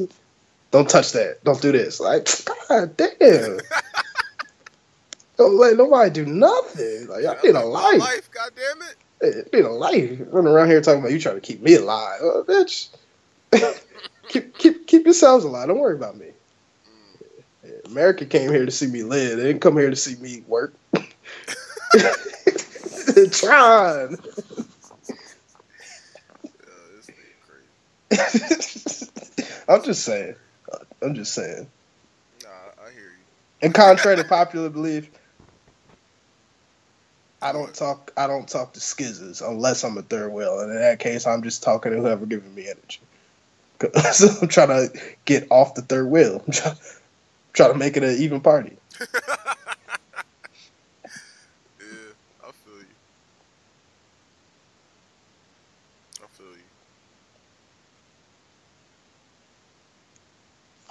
[0.70, 1.42] don't touch that.
[1.44, 2.00] Don't do this.
[2.00, 2.28] Like,
[2.68, 3.60] god damn.
[5.36, 7.08] Don't let nobody do nothing.
[7.08, 7.98] Like, I need a life.
[7.98, 8.96] life, God damn it.
[9.52, 10.20] I need a life.
[10.30, 12.20] Running around here talking about you trying to keep me alive.
[12.22, 12.88] Oh, bitch.
[14.28, 15.68] keep, keep, keep yourselves alive.
[15.68, 16.28] Don't worry about me.
[17.66, 17.86] Mm.
[17.90, 19.38] America came here to see me live.
[19.38, 20.74] They didn't come here to see me work.
[23.32, 24.10] Trying.
[24.12, 24.16] Yeah,
[26.96, 27.34] this nigga
[28.10, 29.10] crazy.
[29.68, 30.36] I'm just saying.
[31.02, 31.66] I'm just saying.
[32.42, 32.48] Nah,
[32.84, 33.24] I hear you.
[33.62, 35.10] And contrary to popular belief,
[37.44, 38.10] I don't talk.
[38.16, 41.42] I don't talk to skizzes unless I'm a third wheel, and in that case, I'm
[41.42, 43.00] just talking to whoever giving me energy.
[44.12, 46.42] so I'm trying to get off the third wheel.
[46.46, 46.76] I'm trying,
[47.52, 48.78] trying to make it an even party.
[49.00, 49.06] yeah,
[52.42, 52.86] I feel you.
[56.22, 56.62] I feel you.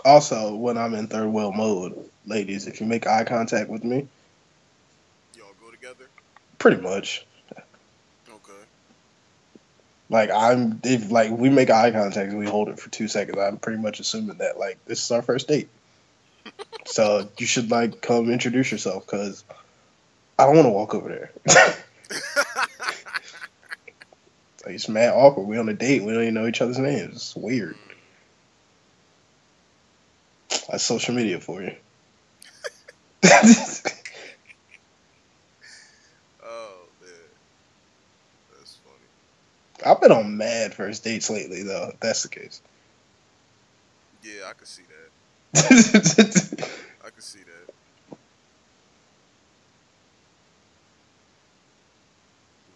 [0.05, 1.97] Also, when I'm in third wheel mode,
[2.27, 4.22] ladies, if you make eye contact with me, Y'all go together?
[6.63, 7.23] Pretty much,
[8.29, 8.63] Okay.
[10.09, 13.37] like I'm if like we make eye contact and we hold it for two seconds,
[13.37, 15.67] I'm pretty much assuming that like this is our first date.
[16.85, 19.43] so you should like come introduce yourself because
[20.39, 21.31] I don't want to walk over there.
[24.65, 25.43] like, it's mad awkward.
[25.43, 26.01] We on a date.
[26.01, 27.15] We don't even know each other's names.
[27.15, 27.75] It's weird.
[27.75, 27.95] Mm.
[30.71, 31.75] That's social media for you.
[36.45, 37.11] Oh man,
[38.51, 39.07] that's funny.
[39.85, 41.89] I've been on mad first dates lately, though.
[41.93, 42.61] If that's the case.
[44.23, 45.09] Yeah, I can see that.
[47.05, 48.17] I can see that.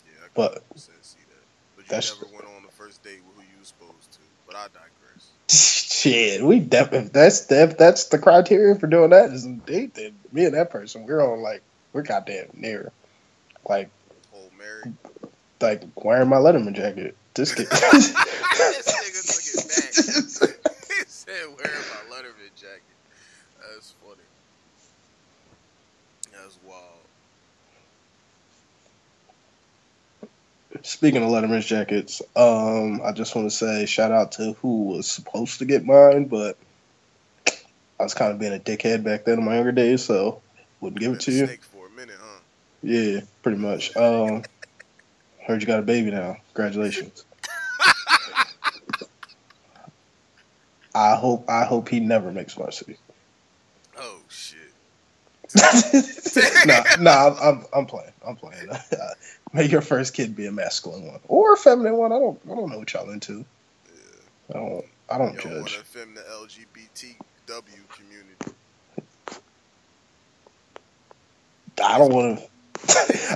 [0.05, 1.43] Yeah, I can But- 100% see that.
[1.76, 4.20] But you That's- never went on the first date with who you was supposed to.
[4.45, 5.32] But I digress.
[5.49, 9.95] Shit, we def- if that's if that's the criteria for doing that is a date,
[9.95, 12.91] then me and that person we're on like we're goddamn near,
[13.68, 13.89] like
[14.34, 14.93] Old Mary.
[15.62, 17.16] Like wearing my Letterman jacket.
[17.34, 17.68] This kid.
[17.70, 18.14] this
[18.93, 20.88] nigga took it back.
[20.88, 22.82] he said wearing my Letterman jacket.
[23.60, 24.26] That's funny.
[26.32, 26.84] That's wild.
[30.84, 35.08] Speaking of Letterman's jackets, um, I just want to say shout out to who was
[35.08, 36.58] supposed to get mine, but
[37.99, 40.41] I was kind of being a dickhead back then in my younger days, so
[40.80, 41.47] wouldn't give it to you.
[41.47, 42.39] for a minute, huh?
[42.84, 43.95] Yeah, pretty much.
[43.97, 44.43] Um,
[45.47, 46.37] heard you got a baby now.
[46.53, 47.23] Congratulations.
[50.93, 52.97] I hope I hope he never makes varsity.
[53.97, 54.57] Oh shit.
[56.65, 58.11] nah, nah, I'm, I'm I'm playing.
[58.27, 58.67] I'm playing.
[59.53, 62.11] May your first kid be a masculine one or a feminine one.
[62.11, 63.45] I don't I don't know what y'all into.
[63.85, 63.95] Yeah.
[64.49, 65.77] I don't I don't want judge.
[65.93, 68.53] to the LGBTW community.
[71.83, 72.47] I don't want to.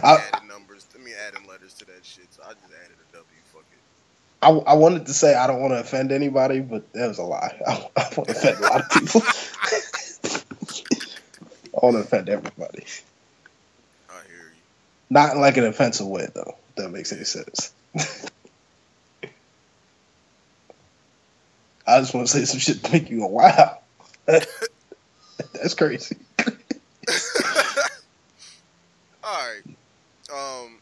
[0.04, 0.88] I I, added numbers.
[0.94, 2.28] Let me add in letters to that shit.
[2.32, 3.26] So I just added a W.
[3.54, 3.78] Fuck it.
[4.42, 7.24] I, I wanted to say I don't want to offend anybody, but that was a
[7.24, 7.56] lie.
[7.68, 9.22] I, I want to offend a lot of people.
[11.74, 12.86] I want to offend everybody.
[14.10, 14.62] I hear you.
[15.10, 16.58] Not in like an offensive way, though.
[16.70, 17.74] If that makes any sense.
[21.88, 23.80] I just want to say some shit to make you go, wow.
[24.26, 26.18] That's crazy.
[29.24, 29.62] All right.
[30.32, 30.80] Um,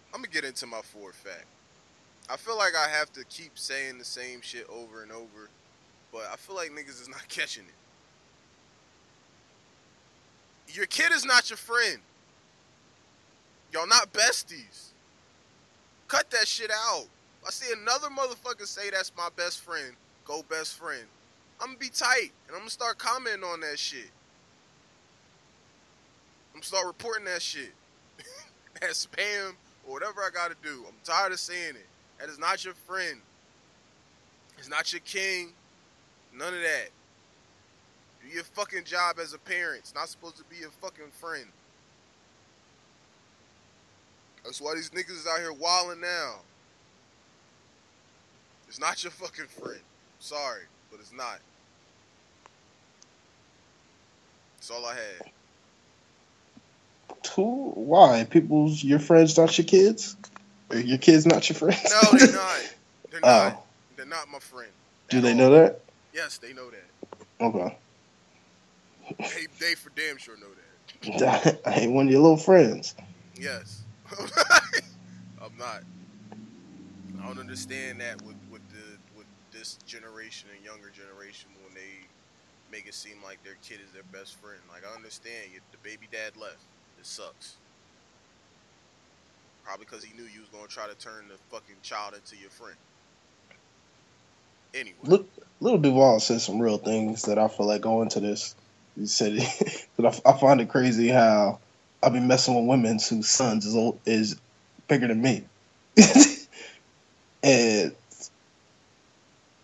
[0.61, 1.45] Gonna my fourth fact.
[2.29, 5.49] I feel like I have to keep saying the same shit over and over,
[6.11, 7.73] but I feel like niggas is not catching it.
[10.75, 11.99] Your kid is not your friend.
[13.71, 14.89] Y'all not besties.
[16.07, 17.05] Cut that shit out.
[17.47, 19.93] I see another motherfucker say that's my best friend.
[20.25, 21.05] Go best friend.
[21.61, 24.09] I'm gonna be tight and I'm gonna start commenting on that shit.
[26.53, 27.71] I'm gonna start reporting that shit.
[28.81, 29.53] that spam
[29.89, 30.85] or whatever I gotta do.
[30.87, 31.87] I'm tired of saying it.
[32.19, 33.19] That is not your friend.
[34.57, 35.53] It's not your king.
[36.33, 36.89] None of that.
[38.21, 39.79] Do your fucking job as a parent.
[39.79, 41.45] It's not supposed to be your fucking friend.
[44.43, 46.35] That's why these niggas is out here wilding now.
[48.67, 49.81] It's not your fucking friend.
[50.19, 51.39] Sorry, but it's not.
[54.57, 55.31] That's all I had.
[57.35, 57.71] Who?
[57.75, 58.25] Why?
[58.29, 60.15] People's your friends not your kids?
[60.69, 61.89] Or your kids not your friends?
[61.89, 62.75] No, they're not.
[63.11, 63.53] They're not.
[63.53, 63.63] Oh.
[63.95, 64.69] They're not my friend.
[65.09, 65.37] Do they all.
[65.37, 65.81] know that?
[66.13, 67.43] Yes, they know that.
[67.43, 67.77] Okay.
[69.17, 71.61] They, they for damn sure know that.
[71.65, 72.93] I ain't one of your little friends.
[73.39, 73.83] Yes.
[75.41, 75.83] I'm not.
[77.21, 82.05] I don't understand that with, with the with this generation and younger generation when they
[82.71, 84.59] make it seem like their kid is their best friend.
[84.71, 86.63] Like I understand the baby dad left.
[86.99, 87.55] It sucks.
[89.63, 92.49] Probably because he knew you was gonna try to turn the fucking child into your
[92.49, 92.75] friend.
[94.73, 95.29] Anyway, Look,
[95.61, 98.53] Lil Duval said some real things that I feel like going to this.
[98.97, 99.33] He said
[99.97, 101.59] that I, I find it crazy how
[102.03, 104.39] I be messing with women whose sons is old, is
[104.87, 105.43] bigger than me,
[107.43, 107.95] and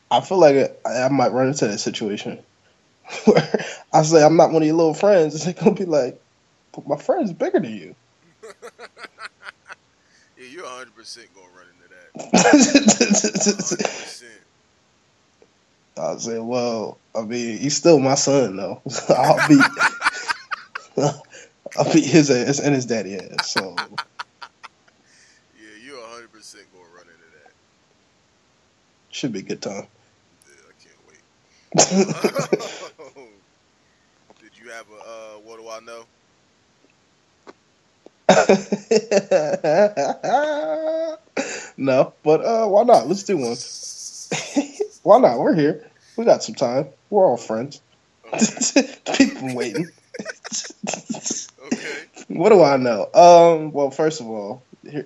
[0.10, 2.40] I feel like I, I might run into that situation
[3.26, 6.14] where I say I'm not one of your little friends, and they're gonna be like,
[6.14, 6.25] "But
[6.86, 7.96] my friend's bigger than you."
[10.38, 12.10] yeah, you're 100 percent gonna run into that.
[13.76, 14.42] 100 percent.
[15.98, 18.82] I say, well, I mean, he's still my son though.
[19.10, 19.58] I'll be,
[21.78, 23.52] I'll be his ass and his daddy ass.
[23.54, 23.76] So
[25.58, 27.54] Yeah, you're 100 percent gonna run into that.
[29.10, 29.88] should be a good time.
[30.46, 31.24] Yeah, I can't wait.
[34.42, 36.04] Did you have a uh, what do I know?
[41.78, 43.08] no, but uh, why not?
[43.08, 43.56] Let's do one.
[45.04, 45.40] why not?
[45.40, 45.90] We're here.
[46.18, 46.88] We got some time.
[47.10, 47.82] We're all friends.
[48.34, 48.88] Okay.
[49.18, 49.88] People waiting.
[51.66, 52.06] okay.
[52.30, 53.08] What do I know?
[53.14, 53.72] Um.
[53.72, 55.06] Well, first of all, here,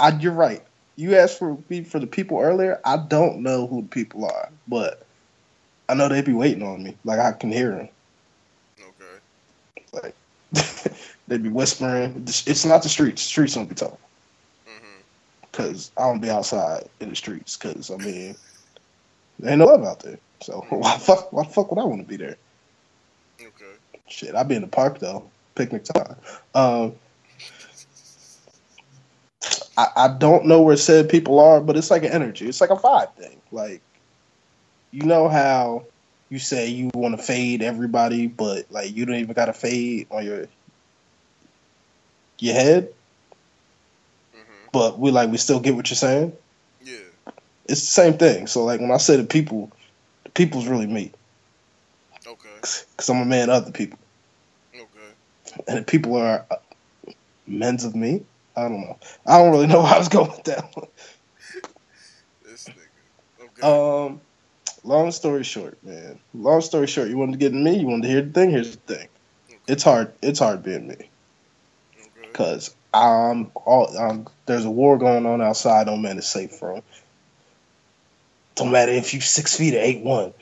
[0.00, 0.62] I, you're right.
[0.96, 2.80] You asked for me for the people earlier.
[2.84, 5.04] I don't know who the people are, but
[5.88, 6.96] I know they'd be waiting on me.
[7.04, 7.88] Like I can hear them.
[8.80, 9.20] Okay.
[9.92, 10.14] Like
[11.28, 12.24] they be whispering.
[12.26, 13.22] It's not the streets.
[13.22, 13.98] The streets don't be talking
[14.66, 15.00] hmm
[15.50, 17.56] because I don't be outside in the streets.
[17.56, 18.36] Because I mean,
[19.38, 20.18] there ain't no love out there.
[20.42, 21.32] So why fuck?
[21.32, 22.36] Why the fuck would I want to be there?
[23.40, 23.74] Okay.
[24.08, 26.16] Shit, I'd be in the park though, picnic time.
[26.54, 26.94] Um,
[29.76, 32.48] I, I don't know where said people are, but it's like an energy.
[32.48, 33.40] It's like a vibe thing.
[33.50, 33.82] Like,
[34.92, 35.84] you know how
[36.30, 40.06] you say you want to fade everybody, but like you don't even got to fade
[40.10, 40.46] on your
[42.38, 42.88] your head,
[44.32, 46.32] hmm but we like we still get what you're saying.
[46.84, 47.10] Yeah.
[47.66, 48.46] It's the same thing.
[48.46, 49.70] So like when I say the people,
[50.24, 51.12] the people's really me,
[52.26, 52.58] Okay.
[52.60, 53.98] because I'm a man of the people,
[54.74, 55.14] Okay.
[55.68, 56.56] and the people are uh,
[57.46, 58.24] men's of me.
[58.56, 58.98] I don't know.
[59.26, 60.88] I don't really know where I was going with that one.
[62.44, 63.44] This nigga.
[63.44, 63.62] Okay.
[63.62, 64.20] Um,
[64.84, 66.18] long story short, man.
[66.34, 67.78] Long story short, you wanted to get in me.
[67.78, 68.50] You wanted to hear the thing.
[68.50, 69.08] Here's the thing.
[69.66, 70.12] It's hard.
[70.22, 71.08] It's hard being me
[72.22, 73.96] because I'm all.
[73.96, 75.86] Um, there's a war going on outside.
[75.86, 76.82] No man is safe from.
[78.56, 80.32] Don't matter if you six feet or eight one.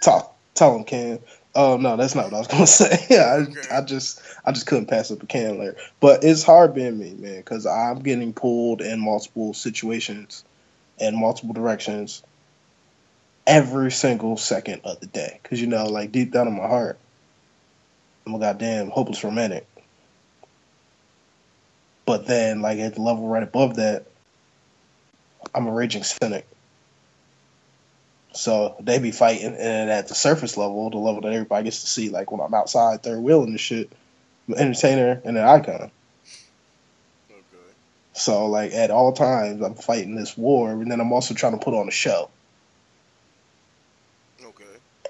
[0.00, 0.36] Talk.
[0.54, 1.20] Tell him, Cam.
[1.54, 2.98] Oh no, that's not what I was gonna say.
[3.10, 3.60] I, Okay.
[3.70, 5.76] I just, I just couldn't pass up a can later.
[6.00, 10.44] But it's hard being me, man, because I'm getting pulled in multiple situations,
[11.00, 12.22] and multiple directions,
[13.46, 15.40] every single second of the day.
[15.42, 16.98] Because you know, like deep down in my heart,
[18.26, 19.66] I'm a goddamn hopeless romantic.
[22.06, 24.06] But then, like at the level right above that,
[25.54, 26.46] I'm a raging cynic.
[28.32, 31.86] So they be fighting, and at the surface level, the level that everybody gets to
[31.88, 33.90] see, like when I'm outside third wheeling and shit,
[34.46, 35.90] I'm an entertainer and an icon.
[37.30, 37.72] Okay.
[38.12, 41.64] So like at all times, I'm fighting this war, and then I'm also trying to
[41.64, 42.30] put on a show.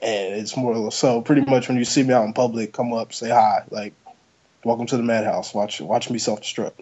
[0.03, 3.13] And it's more so pretty much when you see me out in public, come up,
[3.13, 3.93] say hi, like,
[4.65, 5.53] welcome to the madhouse.
[5.53, 6.73] Watch watch me self destruct.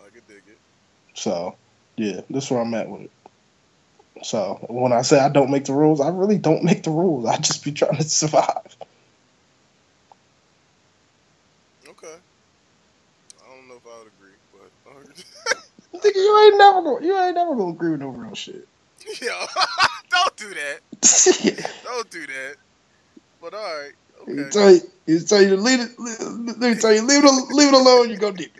[0.00, 0.58] I can dig it.
[1.14, 1.56] So
[1.96, 3.10] yeah, that's where I'm at with it.
[4.24, 7.26] So when I say I don't make the rules, I really don't make the rules.
[7.26, 8.76] I just be trying to survive.
[11.88, 12.16] Okay.
[13.44, 14.72] I don't know if I would agree, but.
[16.04, 18.66] Nigga, you ain't never gonna you ain't never gonna agree with no real shit.
[19.22, 19.28] Yo,
[20.10, 20.80] don't do that.
[21.84, 22.56] Don't do that.
[23.40, 23.92] But all right.
[24.26, 24.50] He Okay.
[24.50, 25.90] tell you, he tell you to leave it.
[25.98, 28.10] Let me tell you, leave it, leave it alone.
[28.10, 28.56] You go deep.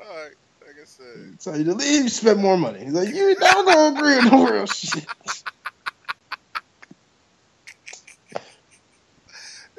[0.00, 0.34] All right.
[0.66, 1.30] Like I said.
[1.30, 2.02] He tell you to leave.
[2.04, 2.84] You spend more money.
[2.84, 5.06] He's like, you never gonna agree with no real shit.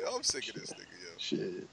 [0.08, 1.12] I'm sick of this nigga, yo.
[1.18, 1.70] Shit.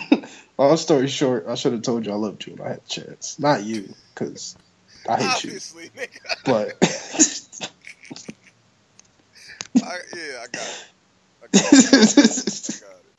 [0.58, 2.88] Long story short, I should have told you I loved you when I had the
[2.88, 3.38] chance.
[3.38, 4.56] Not you, because
[5.08, 5.50] I hate you.
[5.50, 6.18] Obviously, nigga.
[6.44, 6.78] But
[9.84, 10.84] I, yeah, I got it.
[11.42, 11.84] I got it.
[12.72, 13.12] I got it.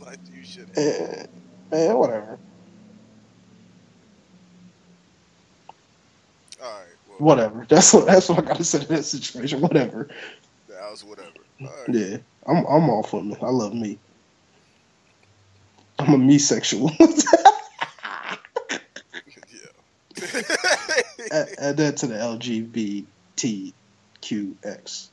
[0.00, 1.28] like you should have.
[1.72, 2.38] man, whatever.
[6.62, 6.86] All right.
[7.07, 7.66] Well, Whatever.
[7.68, 9.60] That's what that's what I gotta say to that situation.
[9.60, 10.08] Whatever.
[10.68, 11.28] that was whatever.
[11.60, 11.70] Right.
[11.88, 12.18] Yeah.
[12.46, 13.36] I'm I'm all for me.
[13.42, 13.98] I love me.
[15.98, 16.92] I'm a me sexual.
[17.00, 17.10] yeah.
[21.32, 22.14] add, add that to the
[24.22, 25.08] LGBTQX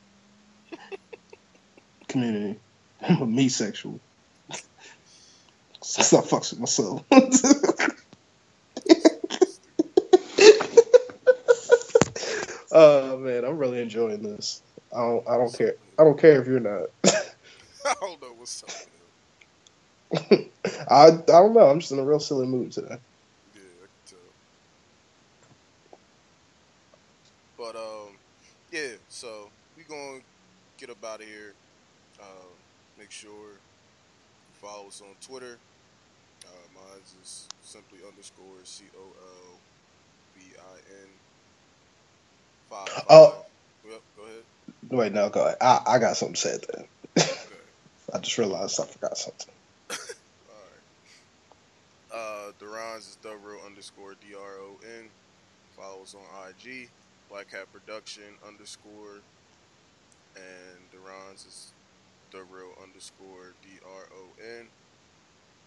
[2.07, 2.59] community.
[3.01, 3.99] I'm a me sexual.
[6.11, 7.03] Not fucks with myself.
[12.75, 14.61] Oh man, I'm really enjoying this.
[14.93, 15.27] I don't.
[15.27, 15.75] I don't care.
[15.97, 16.89] I don't care if you're not.
[17.85, 18.69] I don't know what's up.
[20.91, 21.07] I.
[21.07, 21.67] I don't know.
[21.67, 22.97] I'm just in a real silly mood today.
[23.55, 24.19] Yeah, I can tell.
[27.57, 28.15] But um,
[28.71, 28.97] yeah.
[29.09, 30.19] So we gonna
[30.77, 31.53] get up out of here.
[32.21, 32.47] Uh,
[32.99, 33.57] make sure you
[34.61, 35.57] follow us on Twitter.
[36.45, 39.59] Uh, mine is simply underscore C O L
[40.35, 41.09] B I N
[42.75, 43.05] five.
[43.09, 43.31] Oh.
[43.83, 43.99] five.
[44.17, 44.43] Go ahead.
[44.89, 45.57] Wait, no, go ahead.
[45.61, 46.85] I, I got something to say then.
[47.17, 47.31] Okay.
[48.13, 49.53] I just realized I forgot something.
[52.13, 55.09] Uh, Duran's is the real underscore D R O N.
[55.75, 56.87] Follow us on IG.
[57.29, 59.19] Black Hat Production underscore.
[60.37, 61.73] And Duran's is
[62.31, 64.23] the real underscore D R O
[64.59, 64.67] N.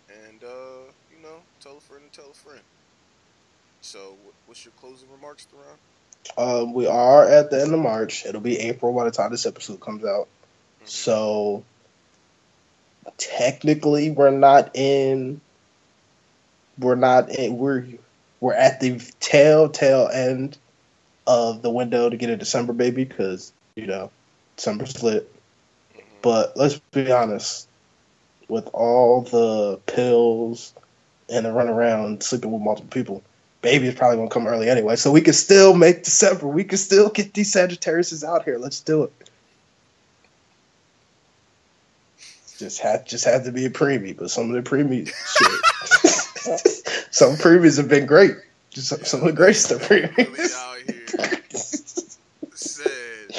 [0.09, 2.63] And, uh, you know, tell a friend and tell a friend.
[3.83, 5.77] So, what's your closing remarks, Duran?
[6.37, 8.25] Um, we are at the end of March.
[8.27, 10.29] It'll be April by the time this episode comes out.
[10.85, 11.65] So
[13.17, 15.41] technically, we're not in.
[16.79, 17.59] We're not in.
[17.59, 17.87] We're
[18.41, 20.57] we're at the tail tail end
[21.27, 24.11] of the window to get a December baby because you know
[24.57, 25.33] December's lit.
[25.95, 26.03] Mhm.
[26.23, 27.69] But let's be honest,
[28.49, 30.73] with all the pills
[31.29, 33.23] and the run around sleeping with multiple people,
[33.63, 34.97] baby is probably gonna come early anyway.
[34.97, 36.47] So we can still make December.
[36.47, 38.59] We can still get these Sagittariuses out here.
[38.59, 39.13] Let's do it.
[42.59, 46.61] Just had just had to be a preemie, but some of the preemie shit.
[47.13, 48.33] some preemies have been great.
[48.71, 50.55] Just some, some of the great stuff preemies.
[50.55, 51.07] out here
[52.55, 53.31] said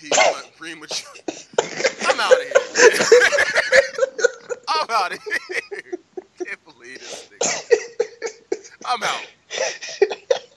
[0.00, 1.12] he went premature.
[2.08, 2.52] I'm out of here.
[4.68, 5.40] I'm out of here.
[6.44, 7.62] Can't believe this nigga.
[8.86, 9.26] I'm out.